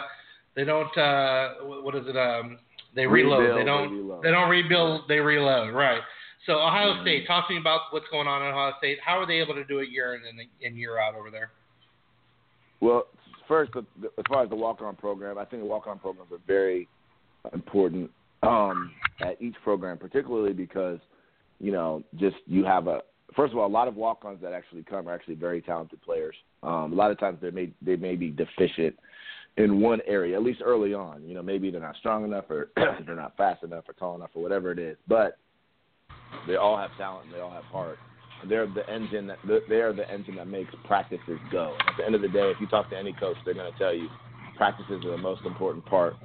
[0.55, 2.59] they don't uh what what is it um
[2.95, 4.23] they reload Rebuild, they they don't reload.
[4.23, 6.01] they don't rebuild they reload right
[6.45, 7.01] so Ohio Mhm.
[7.03, 9.53] State talk to me about what's going on in Ohio State how are they able
[9.55, 11.51] to do it year in and year out over there
[12.81, 13.07] Well,
[13.47, 16.87] first, as far as the walk-on program, I think the walk-on programs are very
[17.53, 18.09] important
[18.43, 20.99] um, at each program, particularly because
[21.59, 23.01] you know, just you have a
[23.35, 26.35] first of all, a lot of walk-ons that actually come are actually very talented players.
[26.63, 28.95] Um, a lot of times they may they may be deficient
[29.58, 31.24] in one area, at least early on.
[31.24, 34.32] You know, maybe they're not strong enough, or they're not fast enough, or tall enough,
[34.34, 34.97] or whatever it is.
[35.08, 35.38] But
[36.47, 37.97] they all have talent, and they all have heart.
[38.47, 39.38] They're the engine that
[39.68, 41.76] they're the engine that makes practices go.
[41.88, 43.78] At the end of the day, if you talk to any coach, they're going to
[43.78, 44.08] tell you
[44.56, 46.16] practices are the most important part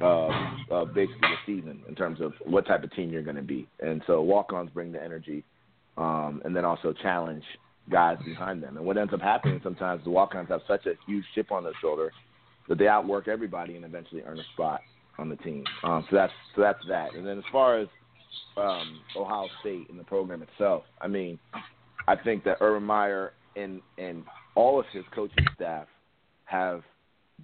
[0.00, 0.30] of,
[0.70, 3.68] of basically the season in terms of what type of team you're going to be.
[3.80, 5.44] And so walk-ons bring the energy,
[5.96, 7.42] um, and then also challenge
[7.90, 8.76] guys behind them.
[8.76, 11.72] And what ends up happening sometimes, the walk-ons have such a huge chip on their
[11.80, 12.12] shoulder
[12.70, 14.80] that they outwork everybody and eventually earn a spot
[15.18, 15.64] on the team.
[15.82, 17.14] Um, so that's so that's that.
[17.14, 17.88] And then as far as
[18.56, 21.38] um, Ohio State and the program itself, I mean,
[22.08, 24.22] I think that Urban Meyer and and
[24.54, 25.88] all of his coaching staff
[26.44, 26.82] have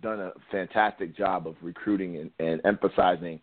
[0.00, 3.40] done a fantastic job of recruiting and, and emphasizing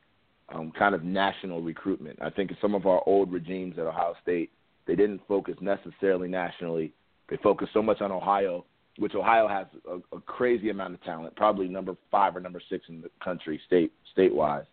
[0.54, 2.18] um, kind of national recruitment.
[2.22, 4.52] I think some of our old regimes at Ohio State
[4.86, 6.94] they didn't focus necessarily nationally.
[7.30, 8.66] They focused so much on Ohio,
[8.98, 12.86] which Ohio has a, a crazy amount of talent, probably number five or number six
[12.90, 14.66] in the country state statewide.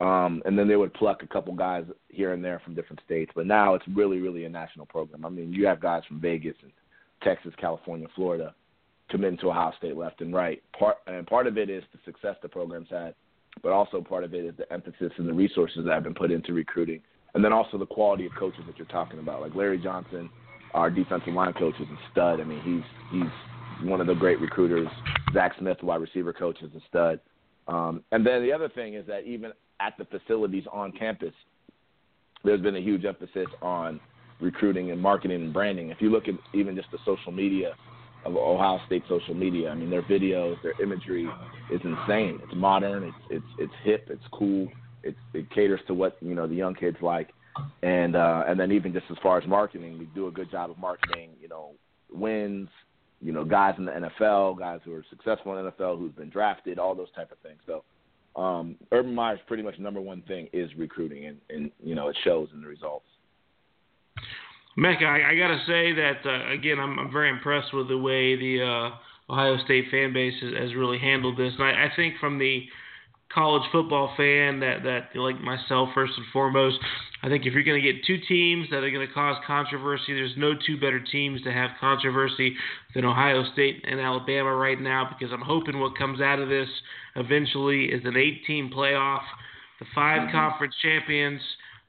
[0.00, 3.30] Um, and then they would pluck a couple guys here and there from different states.
[3.34, 5.24] But now it's really, really a national program.
[5.24, 6.72] I mean, you have guys from Vegas and
[7.22, 8.54] Texas, California, Florida
[9.10, 10.62] committing to Ohio State left and right.
[10.78, 13.14] Part and part of it is the success the program's had,
[13.62, 16.30] but also part of it is the emphasis and the resources that have been put
[16.30, 17.00] into recruiting,
[17.34, 19.40] and then also the quality of coaches that you're talking about.
[19.40, 20.28] Like Larry Johnson,
[20.74, 22.40] our defensive line coach, is a stud.
[22.40, 24.88] I mean, he's he's one of the great recruiters.
[25.32, 27.20] Zach Smith, wide receiver coach, is a stud.
[27.66, 31.32] Um, and then the other thing is that even at the facilities on campus,
[32.44, 34.00] there's been a huge emphasis on
[34.40, 35.90] recruiting and marketing and branding.
[35.90, 37.74] If you look at even just the social media
[38.26, 41.28] of Ohio State social media, I mean their videos, their imagery
[41.72, 42.40] is insane.
[42.42, 44.68] It's modern, it's it's it's hip, it's cool,
[45.02, 47.30] it's it caters to what you know the young kids like,
[47.82, 50.70] and uh, and then even just as far as marketing, we do a good job
[50.70, 51.30] of marketing.
[51.40, 51.72] You know,
[52.12, 52.68] wins,
[53.20, 56.30] you know, guys in the NFL, guys who are successful in the NFL, who's been
[56.30, 57.58] drafted, all those type of things.
[57.66, 57.84] So
[58.40, 62.16] um, Urban Meyer's pretty much number one thing is recruiting, and, and you know it
[62.24, 63.06] shows in the results.
[64.76, 67.98] Mekka, I, I got to say that uh, again, I'm, I'm very impressed with the
[67.98, 71.92] way the uh, Ohio State fan base has, has really handled this, and I, I
[71.94, 72.64] think from the
[73.32, 76.78] college football fan that that like myself first and foremost,
[77.24, 80.12] I think if you're going to get two teams that are going to cause controversy,
[80.12, 82.54] there's no two better teams to have controversy
[82.94, 86.68] than Ohio State and Alabama right now because I'm hoping what comes out of this
[87.16, 89.22] eventually is an eight-team playoff,
[89.80, 90.36] the 5 mm-hmm.
[90.36, 91.40] conference champions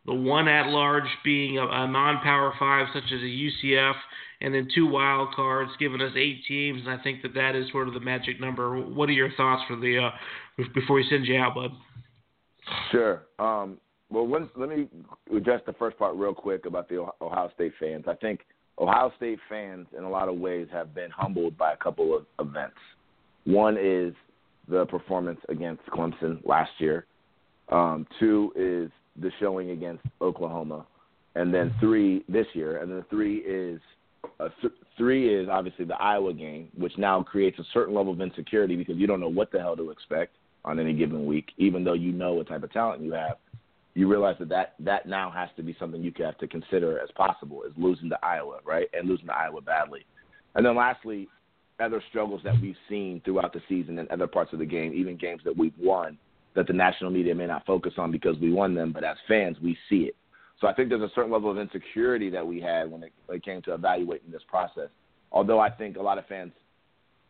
[0.06, 3.96] the one at large being a, a non-power five such as a UCF,
[4.42, 6.82] and then two wild cards, giving us eight teams.
[6.86, 8.80] And I think that that is sort of the magic number.
[8.80, 11.72] What are your thoughts for the uh, before we send you out, bud?
[12.92, 13.24] Sure.
[13.40, 13.78] Um,
[14.10, 14.88] well, when, let me
[15.36, 18.06] address the first part real quick about the Ohio State fans.
[18.08, 18.42] I think
[18.80, 22.26] Ohio State fans, in a lot of ways, have been humbled by a couple of
[22.40, 22.78] events.
[23.46, 24.14] One is
[24.68, 27.06] the performance against Clemson last year.
[27.70, 28.92] Um, two is
[29.22, 30.86] the showing against Oklahoma,
[31.36, 33.80] and then three this year, and then three is
[34.40, 38.22] uh, th- three is obviously the Iowa game, which now creates a certain level of
[38.22, 41.84] insecurity because you don't know what the hell to expect on any given week, even
[41.84, 43.38] though you know what type of talent you have.
[43.96, 47.10] You realize that that, that now has to be something you have to consider as
[47.16, 50.06] possible, is losing to Iowa, right, and losing to Iowa badly.
[50.54, 51.28] And then lastly,
[51.80, 55.18] other struggles that we've seen throughout the season and other parts of the game, even
[55.18, 56.18] games that we've won,
[56.56, 59.58] that the national media may not focus on because we won them, but as fans,
[59.62, 60.16] we see it.
[60.62, 63.38] So I think there's a certain level of insecurity that we had when it, when
[63.38, 64.90] it came to evaluating this process.
[65.32, 66.54] Although I think a lot of fans,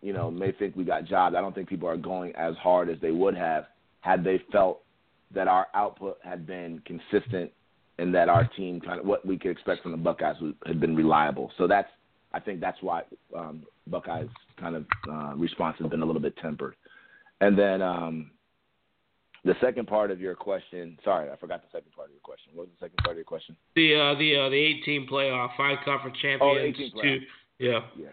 [0.01, 2.89] you know, may think we got jobs, I don't think people are going as hard
[2.89, 3.65] as they would have
[4.01, 4.83] had they felt
[5.33, 7.51] that our output had been consistent
[7.97, 10.95] and that our team kind of what we could expect from the Buckeyes had been
[10.95, 11.51] reliable.
[11.57, 11.89] So that's
[12.33, 13.03] I think that's why
[13.35, 14.27] um, Buckeyes
[14.59, 16.75] kind of uh, response has been a little bit tempered.
[17.39, 18.31] And then um,
[19.45, 22.51] the second part of your question, sorry, I forgot the second part of your question.
[22.53, 23.55] What was the second part of your question?
[23.75, 26.75] The uh, the uh, the eight team playoff, five conference champions.
[26.95, 27.19] Oh, two,
[27.59, 27.79] yeah.
[27.97, 28.07] Yeah.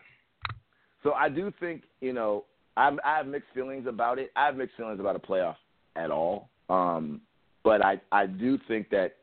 [1.03, 2.45] So I do think you know
[2.77, 4.31] I'm, I have mixed feelings about it.
[4.37, 5.57] I have mixed feelings about a playoff
[5.97, 6.49] at all.
[6.69, 7.21] Um,
[7.65, 9.17] but I I do think that,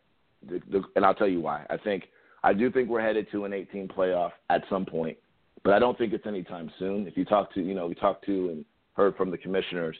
[0.47, 1.65] the, the, and I'll tell you why.
[1.69, 2.05] I think
[2.43, 5.17] I do think we're headed to an 18 playoff at some point,
[5.63, 7.07] but I don't think it's anytime soon.
[7.07, 9.97] If you talk to you know we talked to and heard from the commissioners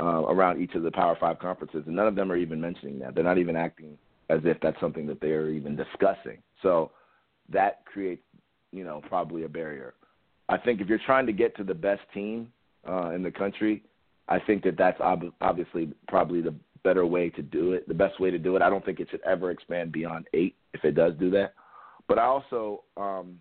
[0.00, 2.98] uh, around each of the Power Five conferences, and none of them are even mentioning
[3.00, 3.14] that.
[3.14, 3.98] They're not even acting
[4.30, 6.38] as if that's something that they are even discussing.
[6.62, 6.90] So
[7.50, 8.22] that creates,
[8.72, 9.94] you know, probably a barrier.
[10.48, 12.52] I think if you're trying to get to the best team
[12.88, 13.82] uh, in the country,
[14.28, 18.20] I think that that's ob- obviously probably the better way to do it, the best
[18.20, 18.62] way to do it.
[18.62, 21.54] I don't think it should ever expand beyond eight if it does do that.
[22.06, 23.38] But I also um,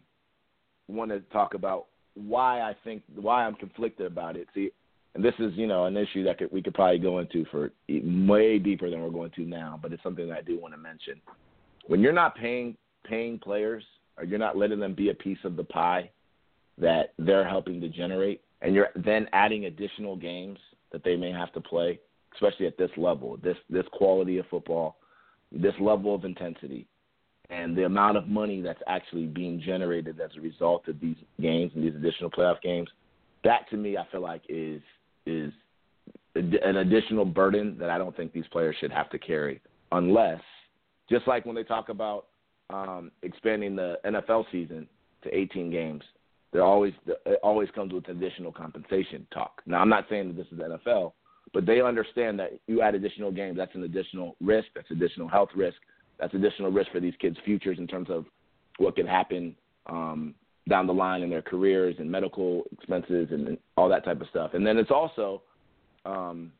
[0.88, 4.48] want to talk about why I think why I'm conflicted about it.
[4.54, 4.72] See,
[5.16, 7.72] and this is you know an issue that could, we could probably go into for
[7.90, 10.80] way deeper than we're going to now, but it's something that I do want to
[10.80, 11.22] mention.
[11.88, 13.84] When you're not paying paying players,
[14.18, 16.10] or you're not letting them be a piece of the pie
[16.78, 20.58] that they're helping to generate, and you're then adding additional games
[20.94, 22.00] that they may have to play,
[22.34, 24.98] especially at this level, this this quality of football,
[25.52, 26.88] this level of intensity,
[27.50, 31.72] and the amount of money that's actually being generated as a result of these games
[31.76, 32.88] and these additional playoff games,
[33.44, 34.82] that to me I feel like is
[35.26, 35.52] is
[36.36, 40.42] an additional burden that I don't think these players should have to carry, unless,
[41.10, 42.26] just like when they talk about
[42.72, 44.88] um, expanding the NFL season
[45.24, 46.04] to 18 games,
[46.54, 49.62] there always it always comes with additional compensation talk.
[49.66, 51.14] Now, I'm not saying that this is NFL,
[51.54, 55.50] but they understand that you add additional games, that's an additional risk, that's additional health
[55.56, 55.78] risk,
[56.20, 58.26] that's additional risk for these kids' futures in terms of
[58.78, 59.56] what can happen
[59.88, 60.36] um,
[60.70, 64.52] down the line in their careers and medical expenses and all that type of stuff.
[64.54, 65.42] And then it's also
[66.06, 66.52] um,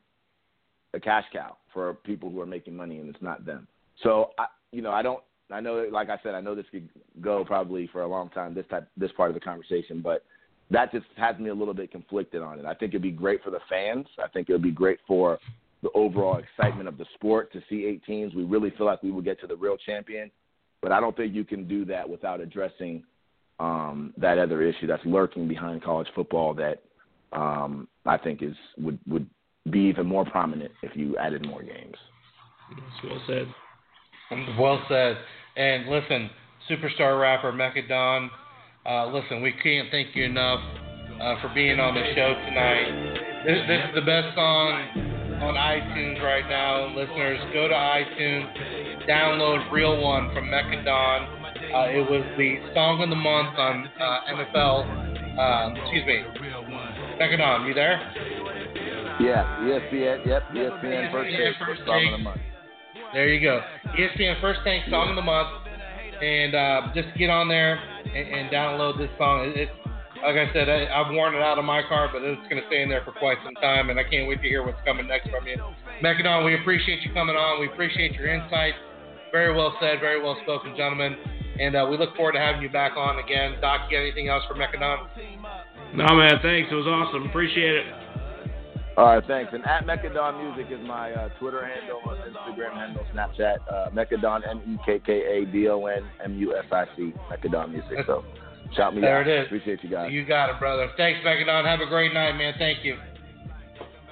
[0.92, 3.66] a cash cow for people who are making money, and it's not them.
[4.02, 5.20] So I, you know, I don't.
[5.54, 6.88] I know, like I said, I know this could
[7.20, 8.54] go probably for a long time.
[8.54, 10.24] This type, this part of the conversation, but
[10.70, 12.64] that just has me a little bit conflicted on it.
[12.64, 14.06] I think it'd be great for the fans.
[14.22, 15.38] I think it would be great for
[15.82, 18.34] the overall excitement of the sport to see eight teams.
[18.34, 20.30] We really feel like we would get to the real champion,
[20.82, 23.04] but I don't think you can do that without addressing
[23.60, 26.82] um, that other issue that's lurking behind college football that
[27.32, 29.28] um, I think is would would
[29.70, 31.96] be even more prominent if you added more games.
[32.70, 33.54] That's well said.
[34.58, 35.18] Well said.
[35.56, 36.30] And listen,
[36.68, 38.30] superstar rapper Mekka Don,
[38.86, 40.60] uh, listen, we can't thank you enough
[41.20, 43.44] uh, for being on the show tonight.
[43.46, 44.82] This, this is the best song
[45.46, 46.90] on iTunes right now.
[46.96, 51.22] Listeners, go to iTunes, download Real One from Mekka Don.
[51.22, 55.14] Uh, it was the song of the month on uh, NFL.
[55.38, 56.24] Um, excuse me.
[57.20, 58.00] Mekka Don, you there?
[59.20, 60.26] Yeah, ESPN.
[60.26, 62.40] Yep, ESPN first ESPN first song of the month.
[63.14, 63.62] There you go.
[63.96, 65.48] ESPN First Take Song of the Month.
[66.20, 69.50] And uh, just get on there and, and download this song.
[69.50, 69.68] It, it,
[70.22, 72.66] like I said, I, I've worn it out of my car, but it's going to
[72.66, 75.06] stay in there for quite some time, and I can't wait to hear what's coming
[75.06, 75.58] next from you.
[76.02, 77.60] Mekka Don, we appreciate you coming on.
[77.60, 78.74] We appreciate your insight.
[79.32, 81.16] Very well said, very well spoken, gentlemen.
[81.60, 83.60] And uh, we look forward to having you back on again.
[83.60, 85.06] Doc, you got anything else for Mekka Don?
[85.94, 86.70] No man, thanks.
[86.70, 87.28] It was awesome.
[87.28, 87.86] Appreciate it.
[88.96, 89.52] All right, thanks.
[89.52, 93.56] And at Mekka Don Music is my uh, Twitter handle, Instagram handle, Snapchat.
[93.68, 96.84] Uh, Mekka Don, M E K K A D O N M U S I
[96.96, 97.98] C, Mekka Don Music.
[98.06, 98.24] So
[98.76, 99.26] shout me There out.
[99.26, 99.46] There it is.
[99.46, 100.12] Appreciate you guys.
[100.12, 100.88] You got it, brother.
[100.96, 101.64] Thanks, Mekka Don.
[101.64, 102.54] Have a great night, man.
[102.56, 102.96] Thank you.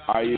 [0.09, 0.37] Are you?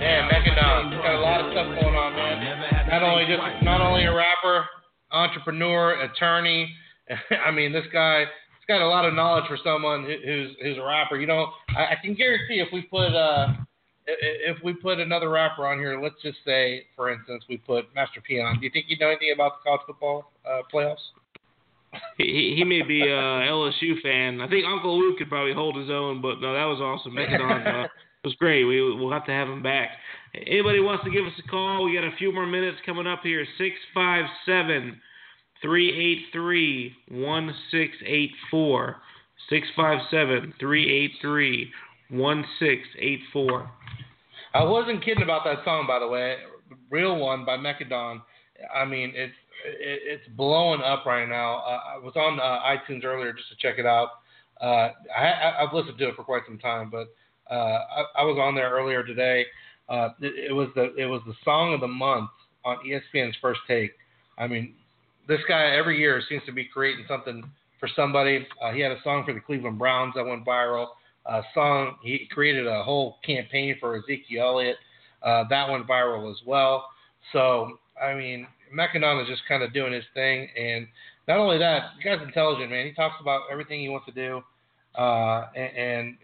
[0.00, 2.88] Man, Mekka Don, got a lot of stuff going on, man.
[2.88, 4.64] Not only just not only a rapper,
[5.12, 6.74] entrepreneur, attorney.
[7.46, 8.28] I mean, this guy, he's
[8.70, 11.16] got a lot of knowledge for someone who- who's who's a rapper.
[11.18, 13.48] You know, I, I can guarantee if we put uh
[14.06, 18.20] if we put another rapper on here, let's just say, for instance, we put Master
[18.20, 18.58] P on.
[18.58, 21.04] Do you think you know anything about the college football uh, playoffs?
[22.18, 24.40] He, he may be a LSU fan.
[24.40, 27.12] I think Uncle Luke could probably hold his own, but no, that was awesome.
[27.14, 27.88] Mekka Don uh,
[28.24, 28.64] was great.
[28.64, 29.90] We we'll have to have him back.
[30.34, 31.84] Anybody wants to give us a call?
[31.84, 33.44] We got a few more minutes coming up here.
[33.58, 33.74] Six
[35.62, 38.96] five seven three eight three one six eight four.
[39.48, 41.70] Six five seven three eight three
[42.10, 43.70] one six eight four.
[44.54, 46.36] I wasn't kidding about that song, by the way.
[46.90, 48.22] Real one by Mekka Don.
[48.74, 49.34] I mean, it's
[49.64, 51.56] it, it's blowing up right now.
[51.58, 54.08] Uh, I was on uh, iTunes earlier just to check it out.
[54.60, 57.08] Uh, I, I've listened to it for quite some time, but
[57.50, 59.46] uh, I, I was on there earlier today.
[59.88, 62.30] Uh, it, it was the it was the song of the month
[62.64, 63.92] on ESPN's First Take.
[64.38, 64.74] I mean,
[65.30, 68.46] this guy every year seems to be creating something for somebody.
[68.60, 70.88] Uh, he had a song for the Cleveland Browns that went viral.
[71.26, 74.76] A song he created a whole campaign for Ezekiel Elliott
[75.22, 76.84] uh, that went viral as well.
[77.32, 80.88] So I mean, Mekka Don is just kind of doing his thing, and
[81.28, 82.86] not only that, the guy's intelligent, man.
[82.86, 84.42] He talks about everything he wants to do,
[84.98, 86.16] uh, and, and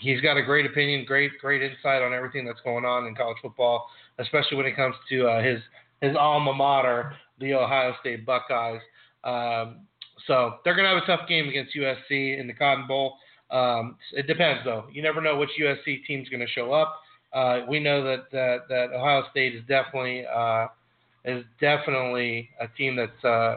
[0.00, 3.38] he's got a great opinion, great great insight on everything that's going on in college
[3.42, 3.88] football,
[4.18, 5.60] especially when it comes to uh, his
[6.00, 8.80] his alma mater, the Ohio State Buckeyes.
[9.24, 9.86] Um,
[10.26, 13.16] so they're gonna have a tough game against USC in the Cotton Bowl.
[13.50, 14.86] Um, it depends though.
[14.92, 17.00] You never know which USC team's gonna show up.
[17.32, 20.66] Uh, we know that, that that Ohio State is definitely uh,
[21.24, 23.56] is definitely a team that's uh,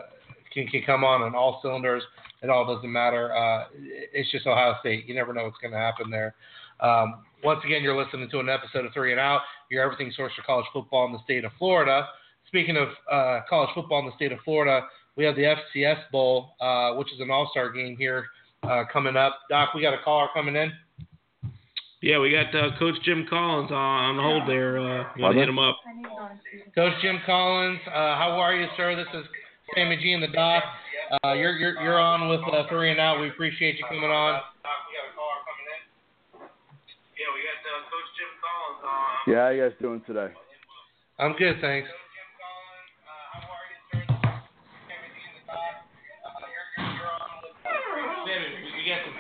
[0.54, 2.04] can can come on on all cylinders.
[2.42, 3.34] It all doesn't matter.
[3.36, 5.06] Uh, it's just Ohio State.
[5.06, 6.34] You never know what's going to happen there.
[6.80, 10.34] Um, once again, you're listening to an episode of Three and Out, your everything source
[10.36, 12.08] for college football in the state of Florida.
[12.52, 14.86] Speaking of uh, college football in the state of Florida,
[15.16, 18.26] we have the FCS Bowl, uh, which is an All-Star game here
[18.64, 19.40] uh, coming up.
[19.50, 20.70] Doc, we got a caller coming in.
[22.02, 24.80] Yeah, we got uh, Coach Jim Collins on, on hold there.
[24.80, 25.78] Uh, you want to hit him up?
[26.76, 28.98] Coach Jim Collins, uh, how are you, sir?
[28.98, 29.26] This is
[29.74, 30.62] Sammy G and the Doc.
[31.24, 33.22] Uh, you're, you're you're on with uh, Three and Out.
[33.22, 34.34] We appreciate you coming on.
[34.34, 36.52] Doc, we got a caller coming in.
[37.16, 39.32] Yeah, we got Coach Jim Collins on.
[39.32, 40.34] Yeah, how you guys doing today?
[41.18, 41.88] I'm good, thanks.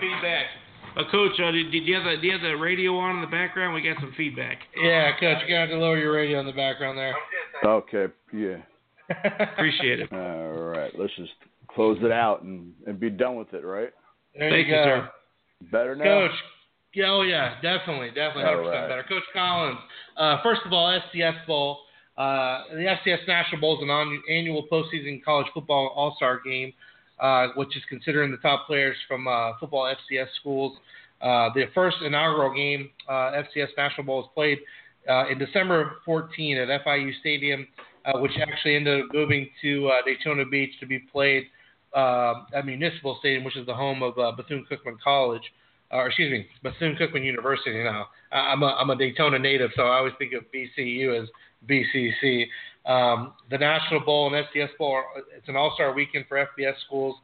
[0.02, 0.46] Feedback.
[0.98, 3.22] Uh, Coach, uh, did, did you have the do you have the radio on in
[3.22, 3.74] the background?
[3.74, 4.58] We got some feedback.
[4.76, 7.16] Yeah, Coach, you're gonna have to lower your radio in the background there.
[7.64, 8.58] Okay, yeah.
[9.54, 10.12] Appreciate it.
[10.12, 11.32] All right, let's just
[11.70, 13.92] close it out and, and be done with it, right?
[14.38, 14.84] There Thank you you, go.
[14.84, 15.10] sir.
[15.72, 16.04] Better now?
[16.04, 16.32] Coach,
[16.94, 18.90] yeah, oh yeah, definitely, definitely, All 100% right.
[18.90, 19.06] better.
[19.08, 19.80] Coach Collins,
[20.18, 21.80] uh, first of all, SCS Bowl.
[22.18, 26.74] Uh, the FCS National Bowl is an on, annual postseason college football all-star game,
[27.22, 30.76] uh, which is considering the top players from uh, football FCS schools.
[31.22, 34.58] Uh, the first inaugural game, uh, FCS National Bowl, was played
[35.08, 37.68] uh, in December 14 at FIU Stadium,
[38.06, 41.46] uh, which actually ended up moving to Daytona Beach to be played
[41.96, 45.44] at Municipal Stadium, which is the home of Bethune Cookman College,
[45.92, 47.84] or excuse me, Bethune Cookman University.
[47.84, 51.30] Now, I'm a, I'm a Daytona native, so I always think of BCU as
[51.70, 52.48] BCC.
[52.86, 55.06] Um, the National Bowl and FCS Bowl, are-
[55.38, 57.16] it's an all-star weekend for FBS schools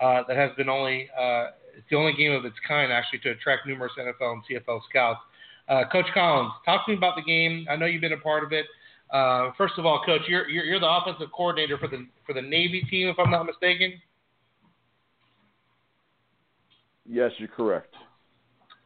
[0.00, 3.30] uh, that has been only uh, it's the only game of its kind actually to
[3.30, 5.20] attract numerous NFL and CFL scouts.
[5.68, 7.66] Uh, Coach Collins, talk to me about the game.
[7.70, 8.66] I know you've been a part of it.
[9.12, 12.42] Uh, first of all, Coach, you're, you're you're the offensive coordinator for the for the
[12.42, 13.94] Navy team, if I'm not mistaken.
[17.08, 17.94] Yes, you're correct.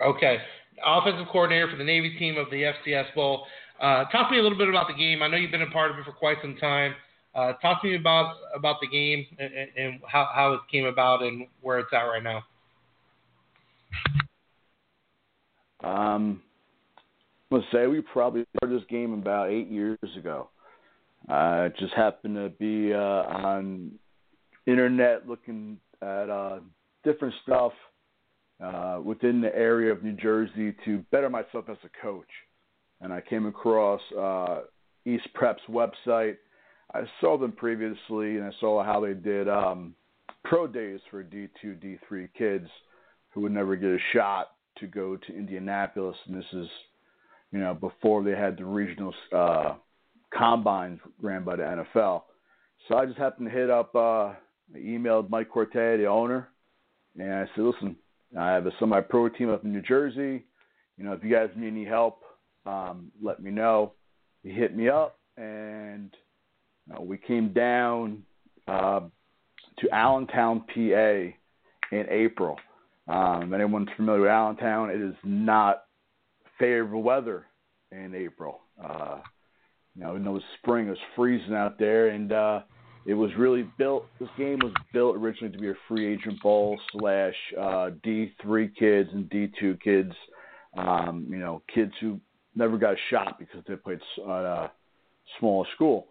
[0.04, 0.38] Okay,
[0.84, 3.46] offensive coordinator for the Navy team of the FCS Bowl.
[3.80, 5.22] Uh, talk to me a little bit about the game.
[5.22, 6.94] I know you've been a part of it for quite some time.
[7.34, 11.22] Uh, talk to me about about the game and, and how, how it came about
[11.22, 12.44] and where it's at right now.
[15.82, 16.40] Um,
[17.50, 20.48] I'm gonna say we probably started this game about eight years ago.
[21.28, 23.92] Uh, just happened to be uh, on
[24.66, 26.60] internet looking at uh,
[27.02, 27.72] different stuff
[28.62, 32.28] uh, within the area of New Jersey to better myself as a coach.
[33.00, 34.60] And I came across uh,
[35.04, 36.36] East Prep's website.
[36.92, 39.94] I saw them previously, and I saw how they did um,
[40.44, 42.68] pro days for D2, D3 kids
[43.30, 46.16] who would never get a shot to go to Indianapolis.
[46.26, 46.68] And this is,
[47.52, 49.74] you know, before they had the regional uh,
[50.36, 52.22] combines ran by the NFL.
[52.88, 56.48] So I just happened to hit up, uh, I emailed Mike Corte, the owner,
[57.18, 57.96] and I said, listen,
[58.38, 60.44] I have a semi-pro team up in New Jersey.
[60.96, 62.22] You know, if you guys need any help,
[62.66, 63.92] um, let me know.
[64.42, 66.14] He hit me up, and
[66.86, 68.22] you know, we came down
[68.68, 69.00] uh,
[69.78, 71.34] to Allentown, PA,
[71.94, 72.58] in April.
[73.08, 75.84] Um, if anyone's familiar with Allentown, it is not
[76.58, 77.46] favorable weather
[77.92, 78.60] in April.
[78.82, 79.18] Uh,
[79.94, 82.60] you know, in the spring it was freezing out there, and uh,
[83.06, 84.06] it was really built.
[84.18, 88.70] This game was built originally to be a free agent bowl slash uh, D three
[88.76, 90.12] kids and D two kids.
[90.76, 92.18] Um, you know, kids who
[92.54, 94.70] never got a shot because they played at a
[95.38, 96.06] small school.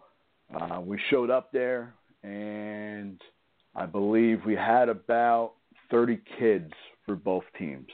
[0.54, 3.20] Uh, we showed up there, and
[3.74, 5.52] I believe we had about
[5.90, 6.72] 30 kids
[7.06, 7.88] for both teams.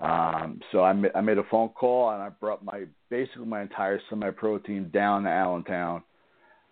[0.00, 3.62] Um, so I, ma- I made a phone call and I brought my basically my
[3.62, 6.02] entire semi-pro team down to Allentown.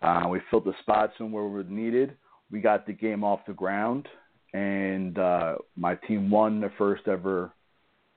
[0.01, 2.17] Uh, we filled the spots in where we were needed.
[2.51, 4.07] We got the game off the ground,
[4.53, 7.53] and uh, my team won the first ever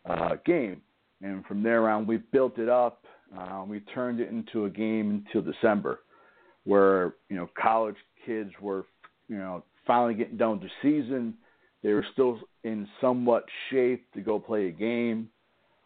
[0.05, 0.83] uh, game.
[1.23, 3.05] And from there on, we built it up.
[3.37, 6.01] Uh, we turned it into a game until December,
[6.65, 8.85] where you know college kids were
[9.29, 11.35] you know finally getting done with the season.
[11.83, 15.29] They were still in somewhat shape to go play a game.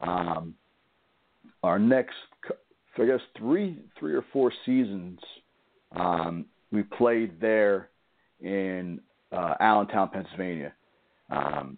[0.01, 0.55] Um,
[1.63, 2.15] our next,
[2.97, 5.19] I guess, three, three or four seasons,
[5.95, 7.91] um, we played there
[8.41, 9.01] in
[9.33, 10.73] uh, Allentown, Pennsylvania.
[11.31, 11.77] Um,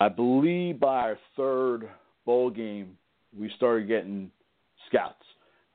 [0.00, 1.88] I believe by our third
[2.24, 2.96] bowl game,
[3.38, 4.30] we started getting
[4.88, 5.24] scouts.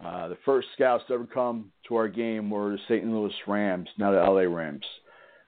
[0.04, 3.06] Uh, the first scouts to ever come to our game were the St.
[3.06, 4.86] Louis Rams, now the LA Rams.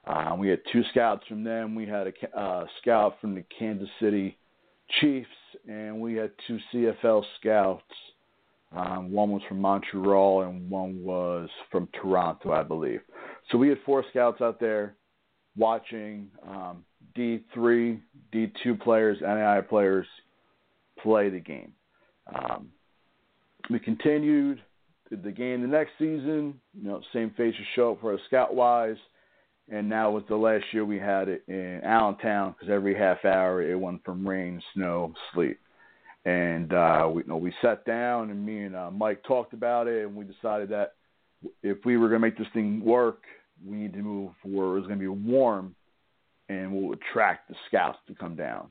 [0.07, 1.75] Uh, we had two scouts from them.
[1.75, 4.37] We had a uh, scout from the Kansas City
[4.99, 5.27] Chiefs,
[5.67, 7.83] and we had two CFL scouts.
[8.75, 13.01] Um, one was from Montreal, and one was from Toronto, I believe.
[13.51, 14.95] So we had four scouts out there
[15.57, 16.83] watching um,
[17.15, 17.99] D3,
[18.33, 20.07] D2 players, NAI players
[21.01, 21.73] play the game.
[22.33, 22.69] Um,
[23.69, 24.61] we continued
[25.09, 26.59] the game the next season.
[26.73, 28.97] You know, same faces show up for us scout wise
[29.71, 33.61] and now with the last year we had it in Allentown because every half hour
[33.61, 35.57] it went from rain, snow, sleet,
[36.25, 39.87] and uh, we you know we sat down and me and uh, Mike talked about
[39.87, 40.93] it and we decided that
[41.63, 43.23] if we were going to make this thing work,
[43.65, 45.75] we need to move where it was going to be warm
[46.49, 48.67] and we'll attract the scouts to come down.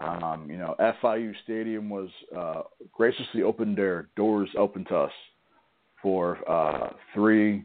[0.00, 5.12] Um, you know, FIU Stadium was uh, graciously opened their doors open to us
[6.02, 7.64] for uh, three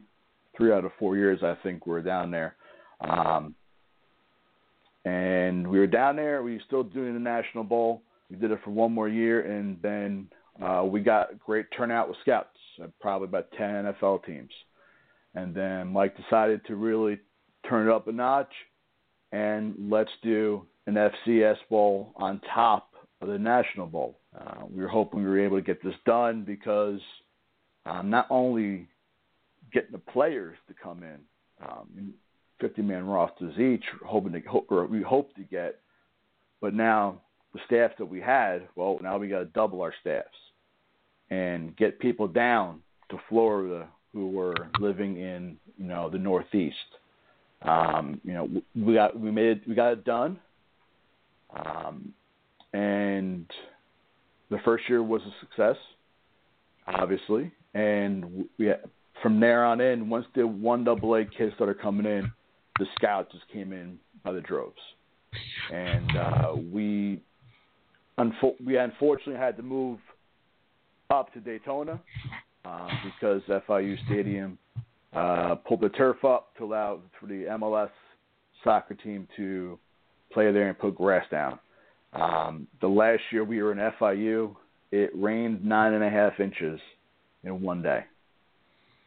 [0.56, 2.56] three out of four years, I think, we were down there.
[3.00, 3.54] Um,
[5.04, 6.42] and we were down there.
[6.42, 8.02] We were still doing the National Bowl.
[8.30, 10.28] We did it for one more year, and then
[10.62, 14.50] uh, we got great turnout with scouts, uh, probably about 10 NFL teams.
[15.34, 17.18] And then Mike decided to really
[17.68, 18.52] turn it up a notch,
[19.32, 24.18] and let's do an FCS Bowl on top of the National Bowl.
[24.38, 27.00] Uh, we were hoping we were able to get this done because
[27.86, 28.86] um, not only
[29.72, 31.18] getting the players to come in,
[31.66, 32.14] um,
[32.60, 35.80] 50 man rosters each, hoping to hope, or we hope to get,
[36.60, 37.20] but now
[37.52, 40.28] the staff that we had, well, now we got to double our staffs
[41.30, 42.80] and get people down
[43.10, 46.76] to Florida who were living in you know the Northeast.
[47.62, 50.38] Um, you know, we got we made we got it done,
[51.54, 52.12] um,
[52.72, 53.46] and
[54.50, 55.76] the first year was a success,
[56.86, 58.70] obviously, and we
[59.22, 62.30] from there on in, once the one double A kids started coming in,
[62.78, 64.76] the scouts just came in by the droves,
[65.72, 67.20] and uh, we
[68.18, 69.98] unfo- we unfortunately had to move
[71.10, 72.00] up to Daytona
[72.64, 74.58] uh, because FIU Stadium
[75.14, 77.90] uh, pulled the turf up to allow for the MLS
[78.64, 79.78] soccer team to
[80.36, 81.58] play there and put grass down.
[82.12, 84.54] Um, the last year we were in FIU,
[84.92, 86.78] it rained nine and a half inches
[87.42, 88.04] in one day.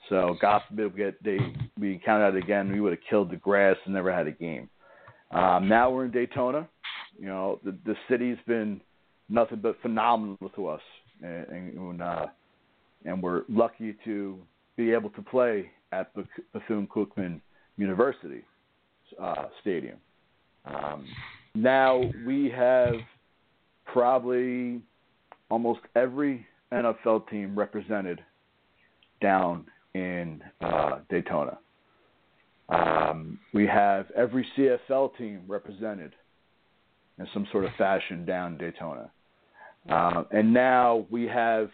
[0.09, 1.37] So God forbid we get they
[1.79, 4.69] we counted out again, we would have killed the grass and never had a game.
[5.29, 6.67] Um, now we're in Daytona.
[7.19, 8.81] You know the the city's been
[9.29, 10.81] nothing but phenomenal to us,
[11.21, 11.45] and,
[11.77, 12.25] and, uh,
[13.05, 14.39] and we're lucky to
[14.75, 16.11] be able to play at
[16.53, 17.39] Bethune Cookman
[17.77, 18.43] University
[19.21, 19.99] uh, Stadium.
[20.65, 21.05] Um,
[21.55, 22.95] now we have
[23.85, 24.81] probably
[25.49, 28.21] almost every NFL team represented
[29.21, 31.57] down in uh, Daytona.
[32.69, 36.13] Um, we have every CFL team represented
[37.17, 39.09] in some sort of fashion down in Daytona.
[39.89, 41.69] Uh, and now we have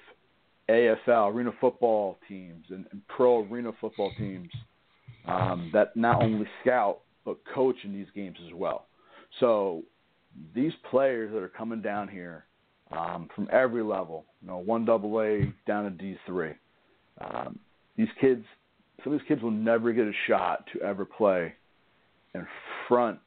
[0.69, 4.49] AFL, arena football teams, and, and pro arena football teams
[5.27, 8.85] um, that not only scout but coach in these games as well.
[9.39, 9.83] So
[10.53, 12.45] these players that are coming down here
[12.91, 16.51] um, from every level, you know, one double A down to D three,
[17.19, 17.59] um,
[17.97, 18.45] these kids,
[19.03, 21.53] some of these kids will never get a shot to ever play
[22.33, 22.45] in
[22.87, 23.17] front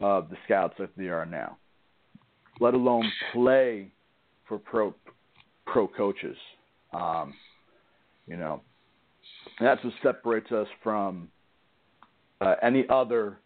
[0.00, 1.58] of the scouts like they are now,
[2.60, 3.90] let alone play
[4.46, 4.94] for pro
[5.66, 6.36] pro coaches.
[6.92, 7.34] Um,
[8.26, 8.62] you know,
[9.60, 11.28] that's what separates us from
[12.40, 13.38] uh, any other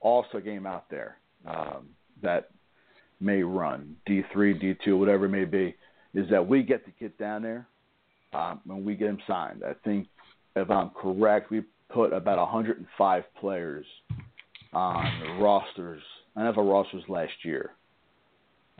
[0.00, 1.88] All-Star game out there um,
[2.22, 2.50] that
[3.20, 5.74] may run D3, D2, whatever it may be,
[6.14, 7.66] is that we get to get down there
[8.32, 9.62] um, and we get them signed.
[9.66, 10.08] I think,
[10.56, 13.86] if I'm correct, we put about 105 players
[14.72, 16.02] on the rosters,
[16.36, 17.72] NFL rosters last year.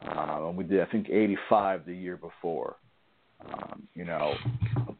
[0.03, 2.77] Um, and we did, I think, 85 the year before.
[3.47, 4.35] Um, you know,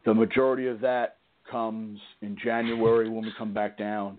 [0.05, 1.17] the majority of that
[1.49, 4.17] comes in January when we come back down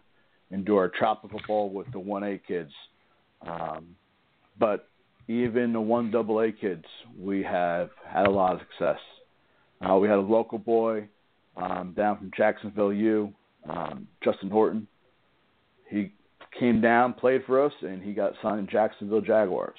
[0.60, 2.70] do our tropical football with the 1A kids.
[3.46, 3.96] Um,
[4.58, 4.88] but
[5.28, 6.84] even the 1AA kids,
[7.18, 8.98] we have had a lot of success.
[9.80, 11.08] Uh, we had a local boy
[11.56, 13.32] um, down from Jacksonville U,
[13.68, 14.86] um, Justin Horton.
[15.88, 16.12] He
[16.58, 19.78] came down, played for us, and he got signed in Jacksonville Jaguars.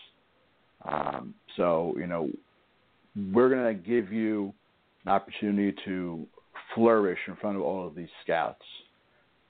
[0.86, 2.30] Um, so, you know,
[3.32, 4.54] we're going to give you
[5.06, 6.26] an opportunity to
[6.76, 8.64] flourish in front of all of these scouts.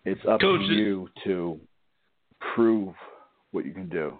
[0.05, 1.59] It's up Coach, to you to
[2.55, 2.93] prove
[3.51, 4.13] what you can do.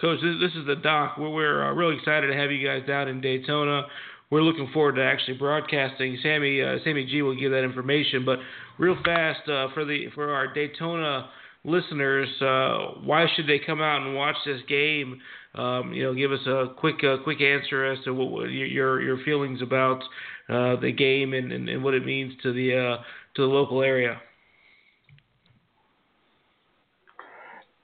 [0.00, 1.16] Coach, this, is the doc.
[1.18, 3.82] We're, we're uh, really excited to have you guys down in Daytona.
[4.30, 6.18] We're looking forward to actually broadcasting.
[6.22, 8.38] Sammy uh, Sammy G will give that information, but
[8.78, 11.28] real fast uh, for the for our Daytona
[11.64, 15.20] listeners, uh, why should they come out and watch this game?
[15.54, 19.18] Um, you know, give us a quick uh, quick answer as to what, your your
[19.24, 20.02] feelings about
[20.48, 23.02] uh, the game and, and, and, what it means to the uh,
[23.36, 24.20] to the local area.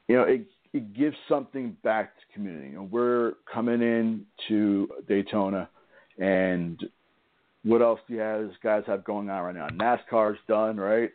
[0.09, 2.69] You know, it it gives something back to community.
[2.69, 5.69] You know, we're coming in to Daytona,
[6.19, 6.83] and
[7.65, 8.51] what else do you have?
[8.63, 9.69] Guys have going on right now?
[9.69, 11.11] NASCAR's done, right?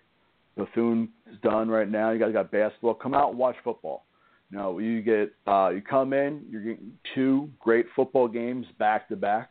[0.55, 2.11] Bethune is done right now.
[2.11, 2.95] You guys got basketball.
[2.95, 4.05] Come out and watch football.
[4.51, 9.09] You know, you get uh, you come in, you're getting two great football games back
[9.09, 9.49] to back.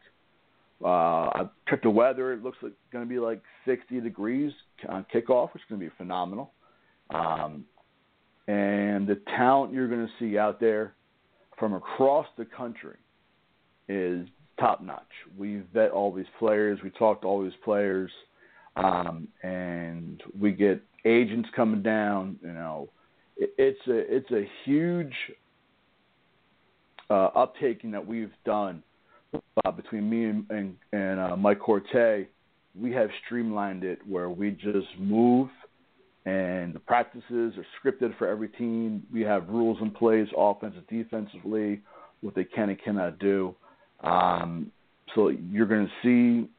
[0.82, 2.32] Uh, I checked the weather.
[2.32, 4.52] It looks like going to be like 60 degrees
[4.88, 6.52] on kickoff, which is going to be phenomenal.
[7.10, 7.64] Um,
[8.48, 10.94] and the talent you're going to see out there
[11.58, 12.96] from across the country
[13.88, 14.26] is
[14.58, 15.02] top notch.
[15.36, 18.10] We vet all these players, we talk to all these players,
[18.76, 22.38] um, and we get agents coming down.
[22.42, 22.88] You know,
[23.36, 25.14] it, it's a it's a huge
[27.10, 28.82] uh, uptaking that we've done
[29.64, 32.28] uh, between me and and, and uh, Mike Corte.
[32.78, 35.48] We have streamlined it where we just move
[36.26, 39.04] and the practices are scripted for every team.
[39.12, 41.80] We have rules in place, offensive, defensively,
[42.20, 43.54] what they can and cannot do.
[44.02, 44.72] Um,
[45.14, 46.50] so you're going to see,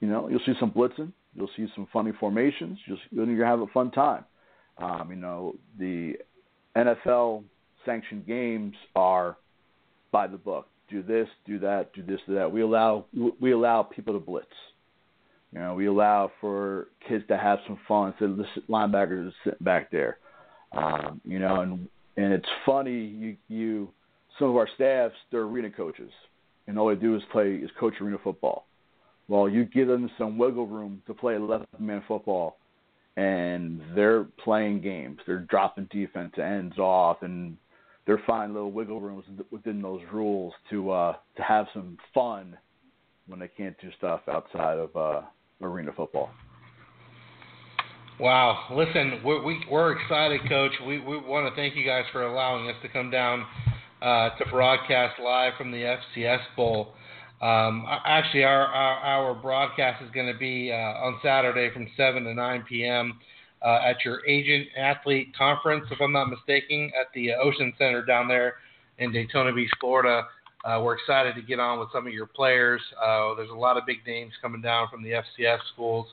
[0.00, 2.78] you know, you'll see some blitzing, you'll see some funny formations.
[2.86, 4.24] You'll you're going to have a fun time.
[4.76, 6.16] Um, you know, the
[6.76, 7.44] NFL
[7.86, 9.38] sanctioned games are
[10.12, 10.68] by the book.
[10.90, 12.52] Do this, do that, do this, do that.
[12.52, 13.06] We allow
[13.40, 14.46] we allow people to blitz.
[15.52, 18.14] You know, we allow for kids to have some fun.
[18.18, 20.18] So the linebackers are sitting back there.
[20.72, 23.04] Um, you know, and and it's funny.
[23.04, 23.88] You you
[24.38, 26.10] some of our staffs they're arena coaches,
[26.66, 28.66] and all they do is play is coach arena football.
[29.28, 32.56] Well, you give them some wiggle room to play 11 man football,
[33.16, 35.18] and they're playing games.
[35.26, 37.56] They're dropping defense ends off, and
[38.06, 42.56] they're finding little wiggle rooms within those rules to uh, to have some fun
[43.26, 45.22] when they can't do stuff outside of uh,
[45.64, 46.30] arena football.
[48.20, 48.66] Wow.
[48.70, 50.72] Listen, we're, we, are excited, Coach.
[50.86, 53.44] We, we want to thank you guys for allowing us to come down
[54.00, 56.94] uh, to broadcast live from the FCS Bowl.
[57.40, 62.22] Um, actually, our, our, our, broadcast is going to be uh, on Saturday from 7
[62.22, 63.18] to 9 p.m.
[63.60, 68.28] Uh, at your agent athlete conference, if I'm not mistaken, at the Ocean Center down
[68.28, 68.54] there
[68.98, 70.28] in Daytona Beach, Florida.
[70.64, 72.80] Uh, we're excited to get on with some of your players.
[73.00, 76.06] Uh, there's a lot of big names coming down from the FCS schools,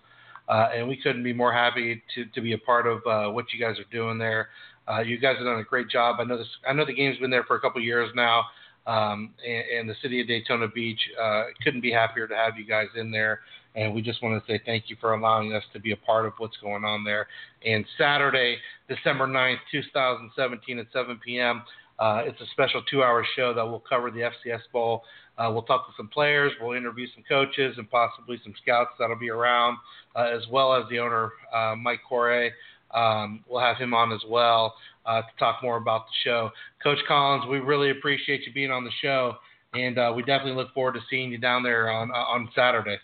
[0.47, 3.45] uh, and we couldn't be more happy to, to be a part of uh, what
[3.53, 4.49] you guys are doing there.
[4.89, 6.15] Uh, you guys have done a great job.
[6.19, 6.47] I know this.
[6.67, 8.45] I know the game's been there for a couple years now,
[8.87, 12.65] um, and, and, the city of Daytona Beach uh, couldn't be happier to have you
[12.65, 13.41] guys in there.
[13.75, 16.25] And we just want to say thank you for allowing us to be a part
[16.25, 17.27] of what's going on there.
[17.63, 18.57] And Saturday,
[18.87, 21.61] December 9th, 2017 at 7 p.m.
[21.99, 25.03] Uh, it's a special two-hour show that will cover the FCS Bowl.
[25.37, 29.19] Uh, we'll talk to some players, we'll interview some coaches, and possibly some scouts that'll
[29.19, 29.77] be around,
[30.15, 32.51] uh, as well as the owner, uh, Mike Corey.
[32.91, 36.49] Um, we'll have him on as well uh, to talk more about the show.
[36.81, 39.35] Coach Collins, we really appreciate you being on the show,
[39.73, 42.97] and uh, we definitely look forward to seeing you down there on on Saturday.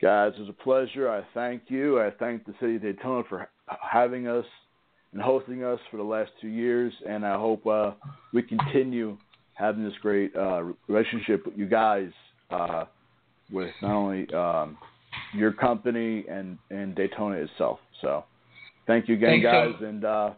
[0.00, 1.10] Guys, it was a pleasure.
[1.10, 2.00] I thank you.
[2.00, 4.44] I thank the city of Daytona for having us
[5.12, 7.92] and hosting us for the last two years, and I hope uh,
[8.32, 9.16] we continue
[9.54, 12.10] having this great uh, relationship with you guys,
[12.50, 12.84] uh,
[13.50, 14.76] with not only um,
[15.34, 17.78] your company and, and Daytona itself.
[18.02, 18.24] So,
[18.86, 20.30] thank you again, thanks, guys, so- and uh,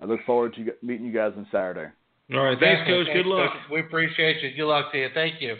[0.00, 1.90] I look forward to meeting you guys on Saturday.
[2.34, 3.06] All right, thanks, Coach.
[3.12, 3.52] Good luck.
[3.52, 3.62] Coach.
[3.72, 4.50] We appreciate you.
[4.54, 5.08] Good luck to you.
[5.14, 5.56] Thank you.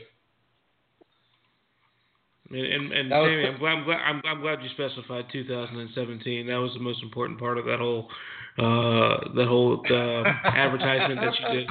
[2.50, 6.46] And, and, and Sammy, I'm glad, I'm glad I'm, I'm glad you specified 2017.
[6.46, 8.08] That was the most important part of that whole
[8.58, 11.68] uh, the whole uh, advertisement that you did.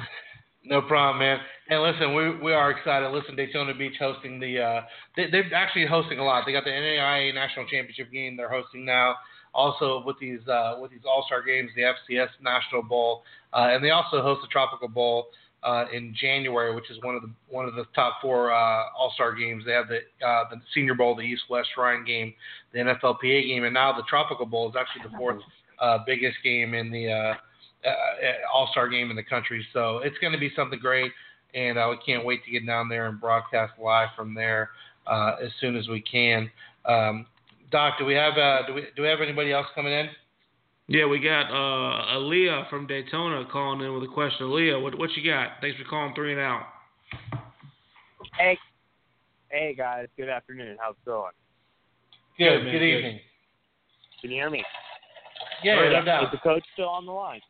[0.64, 1.40] No problem, man.
[1.70, 3.10] And listen, we we are excited.
[3.10, 4.82] Listen, Daytona Beach hosting the uh,
[5.16, 6.44] they, they're actually hosting a lot.
[6.46, 8.38] They got the NAIA National Championship game.
[8.38, 9.16] They're hosting now.
[9.54, 13.24] Also with these uh, with these All Star games, the FCS National Bowl,
[13.54, 15.28] uh, and they also host the Tropical Bowl
[15.64, 19.12] uh, in January, which is one of the one of the top four uh, All
[19.16, 19.64] Star games.
[19.66, 22.34] They have the uh, the Senior Bowl, the East West Shrine game,
[22.74, 25.42] the NFLPA game, and now the Tropical Bowl is actually the fourth
[25.80, 27.34] uh, biggest game in the uh,
[27.88, 27.94] uh,
[28.54, 29.66] All Star game in the country.
[29.74, 31.12] So it's going to be something great,
[31.54, 34.70] and we can't wait to get down there and broadcast live from there
[35.08, 36.52] as soon as we can.
[36.86, 37.26] Um,
[37.72, 40.08] Doc, do we have do we do we have anybody else coming in?
[40.90, 44.48] Yeah, we got uh, Aaliyah from Daytona calling in with a question.
[44.48, 45.60] Aaliyah, what what you got?
[45.60, 46.66] Thanks for calling three and out.
[48.38, 48.58] Hey,
[49.50, 50.78] hey guys, good afternoon.
[50.80, 51.32] How's it going?
[52.38, 52.64] Good.
[52.64, 53.20] Good, good evening.
[54.22, 54.64] Can you hear me?
[55.62, 56.24] Yeah, no doubt.
[56.24, 57.42] Is the coach still on the line?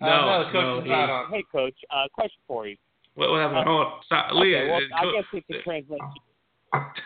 [0.00, 1.30] No, uh, no, the coach no, is not on.
[1.30, 1.76] Hey, coach.
[1.90, 2.76] Uh, question for you.
[3.14, 3.60] What, what happened?
[3.60, 3.92] Uh, Hold on.
[4.06, 4.30] Stop.
[4.32, 4.62] Aaliyah.
[4.62, 6.00] Okay, well, uh, I co- guess it can translate.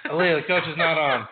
[0.06, 1.28] Aaliyah, the coach is not on.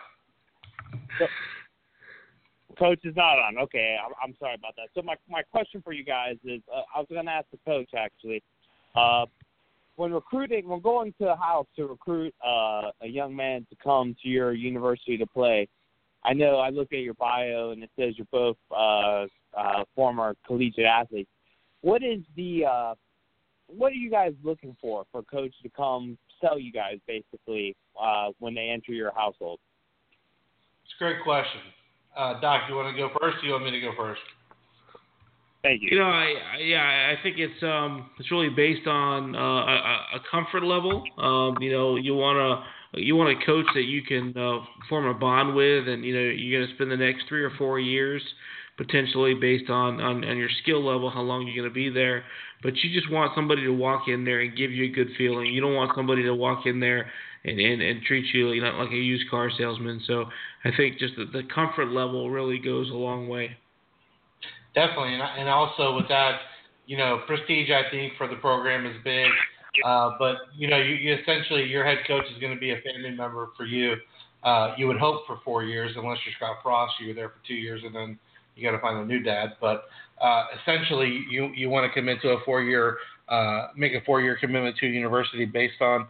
[2.75, 3.57] Coach is not on.
[3.57, 4.89] Okay, I'm, I'm sorry about that.
[4.93, 7.59] So my my question for you guys is, uh, I was going to ask the
[7.65, 8.43] coach actually.
[8.95, 9.25] Uh,
[9.97, 14.15] when recruiting, when going to a house to recruit uh, a young man to come
[14.23, 15.67] to your university to play,
[16.23, 19.25] I know I looked at your bio and it says you're both uh,
[19.57, 21.29] uh, former collegiate athletes.
[21.81, 22.95] What is the uh,
[23.67, 27.75] what are you guys looking for for a coach to come sell you guys basically
[27.99, 29.59] uh, when they enter your household?
[30.83, 31.61] It's a great question.
[32.15, 33.37] Uh, Doc, you want to go first?
[33.43, 34.21] Or you want me to go first?
[35.63, 35.89] Thank you.
[35.91, 40.17] You know, I, I yeah, I think it's um it's really based on uh, a,
[40.17, 41.03] a comfort level.
[41.17, 45.07] Um, you know, you want to you want a coach that you can uh, form
[45.07, 47.79] a bond with, and you know you're going to spend the next three or four
[47.79, 48.21] years
[48.77, 52.23] potentially based on, on on your skill level, how long you're going to be there.
[52.61, 55.47] But you just want somebody to walk in there and give you a good feeling.
[55.47, 57.11] You don't want somebody to walk in there
[57.45, 60.01] and, and, and treat you, you know, like a used car salesman.
[60.07, 60.25] So
[60.63, 63.51] I think just the, the comfort level really goes a long way.
[64.73, 66.39] Definitely, and, and also with that,
[66.85, 69.27] you know, prestige I think for the program is big.
[69.83, 72.77] Uh, but you know, you, you essentially your head coach is going to be a
[72.81, 73.95] family member for you.
[74.43, 77.47] Uh, you would hope for four years, unless you're Scott Frost, you were there for
[77.47, 78.19] two years and then
[78.55, 79.53] you got to find a new dad.
[79.59, 79.85] But
[80.21, 82.97] uh, essentially, you you want to commit to a four year,
[83.27, 86.07] uh, make a four year commitment to a university based on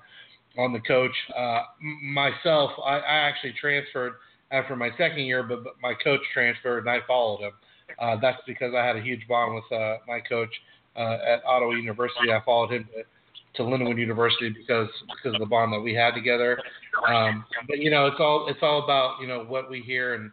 [0.57, 1.15] on the coach.
[1.37, 1.61] Uh,
[2.01, 4.13] myself, I, I actually transferred
[4.51, 7.51] after my second year, but, but my coach transferred and I followed him.
[7.99, 10.49] Uh, that's because I had a huge bond with uh, my coach
[10.95, 12.31] uh, at Ottawa University.
[12.31, 16.13] I followed him to, to Lindenwood University because because of the bond that we had
[16.13, 16.59] together.
[17.07, 20.31] Um, but you know, it's all it's all about you know what we hear and,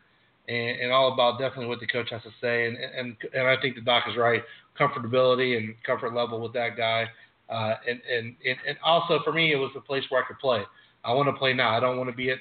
[0.49, 2.67] and and all about definitely what the coach has to say.
[2.67, 4.43] And and and I think the doc is right.
[4.79, 7.07] Comfortability and comfort level with that guy.
[7.53, 10.63] Uh, and, and and also for me, it was a place where I could play.
[11.05, 11.77] I want to play now.
[11.77, 12.39] I don't want to be at.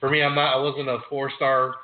[0.00, 0.56] For me, I'm not.
[0.56, 1.74] I wasn't a four-star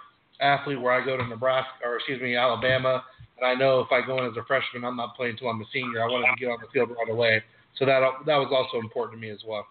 [0.41, 3.05] athlete where I go to Nebraska or excuse me Alabama,
[3.37, 5.61] and I know if I go in as a freshman, I'm not playing until I'm
[5.61, 6.03] a senior.
[6.03, 7.43] I wanted to get on the field right away,
[7.79, 9.67] so that that was also important to me as well.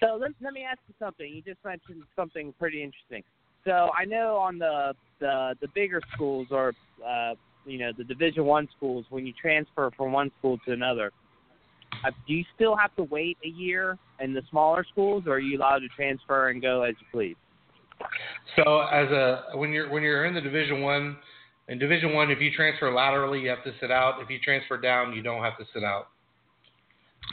[0.00, 1.30] So let, let me ask you something.
[1.32, 3.22] You just mentioned something pretty interesting.
[3.64, 6.72] So I know on the the the bigger schools or
[7.06, 7.34] uh,
[7.70, 11.12] you know the Division One schools, when you transfer from one school to another,
[12.04, 15.38] uh, do you still have to wait a year in the smaller schools, or are
[15.38, 17.36] you allowed to transfer and go as you please?
[18.56, 21.16] So as a when you're when you're in the Division One,
[21.68, 24.20] in Division One, if you transfer laterally, you have to sit out.
[24.20, 26.08] If you transfer down, you don't have to sit out.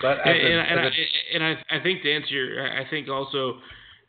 [0.02, 0.90] But and, a, and, I,
[1.34, 3.58] and I, I think to answer your, I think also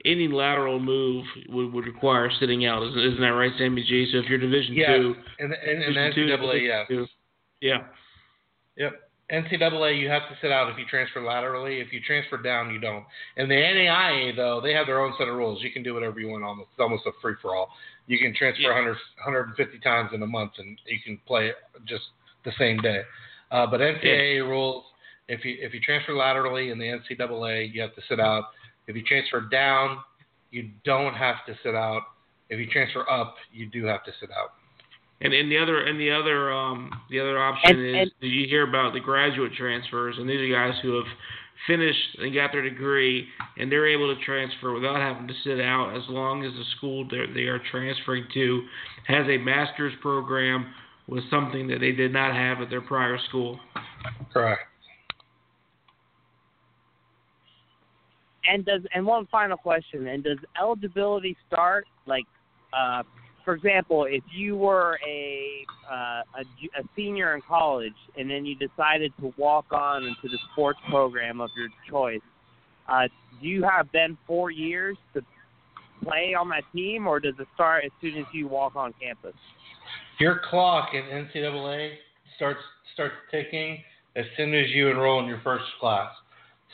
[0.05, 2.83] any lateral move would, would require sitting out.
[2.83, 4.09] Isn't, isn't that right, Sammy G?
[4.13, 4.97] So if you're Division yeah.
[4.97, 7.07] two, and and, and NCAA, yeah, two,
[7.61, 7.79] yeah,
[8.77, 8.93] yep.
[9.31, 11.81] NCAA, you have to sit out if you transfer laterally.
[11.81, 13.05] If you transfer down, you don't.
[13.37, 15.63] And the NAIA, though, they have their own set of rules.
[15.63, 16.45] You can do whatever you want.
[16.45, 17.69] Almost, it's almost a free for all.
[18.07, 18.69] You can transfer yeah.
[18.69, 21.53] 100, 150 times in a month, and you can play
[21.87, 22.05] just
[22.47, 23.03] the same day.
[23.51, 24.41] Uh, but NCAA yeah.
[24.41, 24.85] rules,
[25.29, 28.45] if you if you transfer laterally in the NCAA, you have to sit out.
[28.89, 29.99] If you transfer down,
[30.51, 32.03] you don't have to sit out.
[32.49, 34.55] If you transfer up, you do have to sit out.
[35.21, 38.29] And, and the other and the other um, the other option and, is and, do
[38.29, 41.07] you hear about the graduate transfers and these are guys who have
[41.67, 45.97] finished and got their degree and they're able to transfer without having to sit out
[45.97, 48.63] as long as the school they are transferring to
[49.09, 50.73] has a master's program
[51.09, 53.59] with something that they did not have at their prior school.
[54.33, 54.63] Correct.
[58.49, 62.25] And does and one final question and does eligibility start like
[62.73, 63.03] uh,
[63.45, 68.55] for example, if you were a, uh, a a senior in college and then you
[68.55, 72.21] decided to walk on into the sports program of your choice,
[72.89, 73.09] uh,
[73.41, 75.23] do you have then four years to
[76.03, 79.35] play on that team, or does it start as soon as you walk on campus?
[80.21, 81.95] Your clock in NCAA
[82.37, 82.61] starts
[82.93, 83.83] starts ticking
[84.15, 86.11] as soon as you enroll in your first class.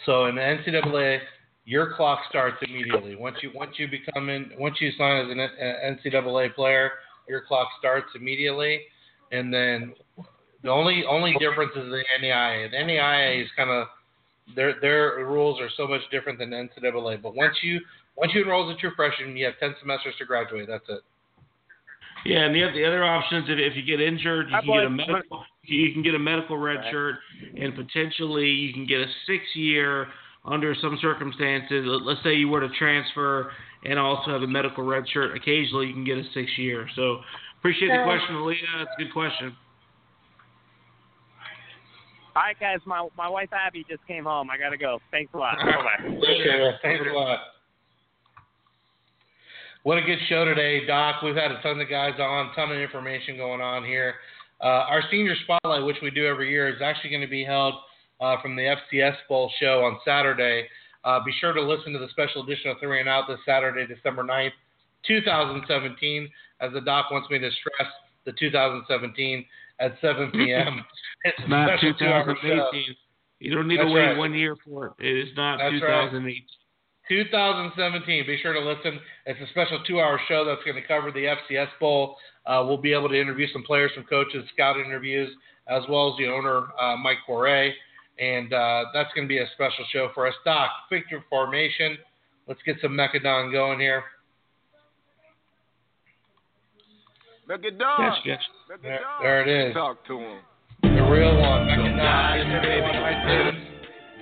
[0.07, 1.21] So in the NCAA,
[1.65, 3.17] your clock starts immediately.
[3.17, 6.91] Once you once you become in once you sign as an uh, NCAA player,
[7.29, 8.81] your clock starts immediately.
[9.33, 9.95] And then
[10.63, 12.71] the only only difference is the NAIA.
[12.71, 13.87] The NAIA is kind of
[14.55, 17.23] their their rules are so much different than NCAA.
[17.23, 17.81] But once you
[18.17, 20.69] once you enroll as a true freshman, you have ten semesters to graduate.
[20.69, 21.01] That's it.
[22.27, 24.91] Yeah, and the, the other options, if, if you get injured, you can get a
[24.91, 27.17] medical you can get a medical red shirt,
[27.59, 30.09] and potentially you can get a six year
[30.45, 33.51] under some circumstances, let's say you were to transfer
[33.85, 36.89] and also have a medical red shirt, occasionally you can get a six year.
[36.97, 37.21] So
[37.59, 38.83] appreciate the question, Aaliyah.
[38.83, 39.57] It's a good question.
[42.37, 42.81] All right, guys.
[42.85, 44.51] My my wife Abby just came home.
[44.51, 44.99] I gotta go.
[45.11, 45.57] Thanks a lot.
[45.59, 46.19] Bye bye.
[46.83, 47.39] Thanks a lot.
[49.85, 51.23] What a good show today, Doc.
[51.23, 54.15] We've had a ton of guys on, ton of information going on here.
[54.61, 57.75] Uh, our senior spotlight, which we do every year, is actually going to be held
[58.25, 60.67] uh, from the FCS Bowl show on Saturday.
[61.05, 63.87] Uh, be sure to listen to the special edition of Three and Out this Saturday,
[63.87, 64.53] December 9th,
[65.07, 66.29] 2017.
[66.61, 67.91] As the doc wants me to stress,
[68.25, 69.45] the 2017
[69.81, 70.83] at 7 p.m.
[71.25, 72.97] it's not 2018.
[73.41, 74.17] You don't need That's to wait right.
[74.17, 74.93] one year for it.
[74.99, 76.25] It is not That's 2008.
[76.25, 76.43] Right.
[77.07, 78.27] 2017.
[78.27, 78.99] Be sure to listen.
[79.27, 82.17] It's a special two-hour show that's going to cover the FCS Bowl.
[82.47, 85.29] Uh, we'll be able to interview some players, some coaches, scout interviews,
[85.69, 87.75] as well as the owner, uh, Mike Corey
[88.19, 90.35] and uh, that's going to be a special show for us.
[90.45, 91.97] Doc, Victory Formation.
[92.47, 94.05] Let's get some Mekka Don going here.
[97.49, 98.01] Mekka Don.
[98.01, 98.39] Yes, yes.
[98.83, 99.75] There, there, it is.
[99.75, 100.39] Talk to him.
[100.83, 103.71] The real one, Mekka Don.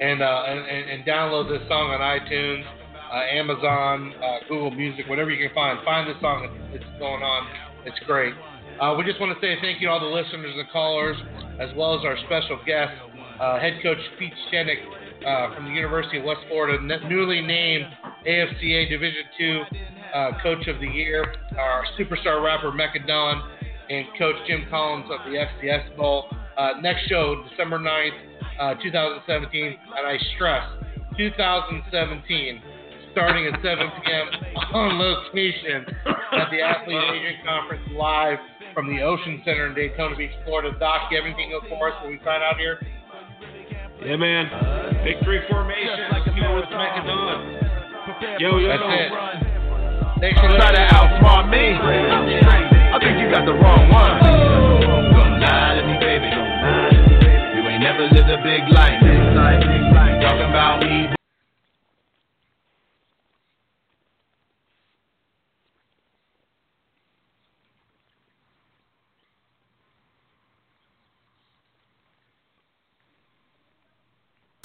[0.01, 2.65] And, uh, and, and download this song on iTunes,
[3.13, 5.79] uh, Amazon, uh, Google Music, whatever you can find.
[5.85, 6.49] Find this song.
[6.73, 7.47] It's, it's going on.
[7.87, 8.35] It's great.
[8.81, 11.17] Uh, we just want to say thank you to all the listeners and callers,
[11.61, 12.97] as well as our special guests
[13.41, 14.83] uh, head coach Pete Shinnick
[15.27, 16.79] uh, from the University of West Florida,
[17.09, 17.87] newly named
[18.27, 19.63] AFCA Division II
[20.15, 23.51] uh, Coach of the Year, our superstar rapper Mekka Don,
[23.89, 26.27] and Coach Jim Collins of the FCS Bowl.
[26.57, 28.11] Uh, next show, December 9th,
[28.61, 30.65] uh, 2017, and I stress
[31.17, 32.63] 2017,
[33.13, 34.29] starting at 7 p.m.
[34.75, 35.85] on location
[36.33, 38.39] at the Athlete Agent Conference live
[38.75, 40.77] from the Ocean Center in Daytona Beach, Florida.
[40.79, 42.81] Doc, you have anything go for us when we sign out here?
[44.05, 44.51] Yeah, man.
[45.05, 46.11] Victory formation.
[46.11, 48.41] Let's go with Mekka Don.
[48.41, 48.69] Yo, yo.
[48.69, 49.13] That's it.
[50.19, 51.79] Thanks for Try to outsmart me.
[51.79, 54.19] I think you got the wrong one.
[55.15, 56.27] Don't lie to me, baby.
[57.55, 58.99] You ain't never lived a big life.
[60.21, 61.22] Talking about me.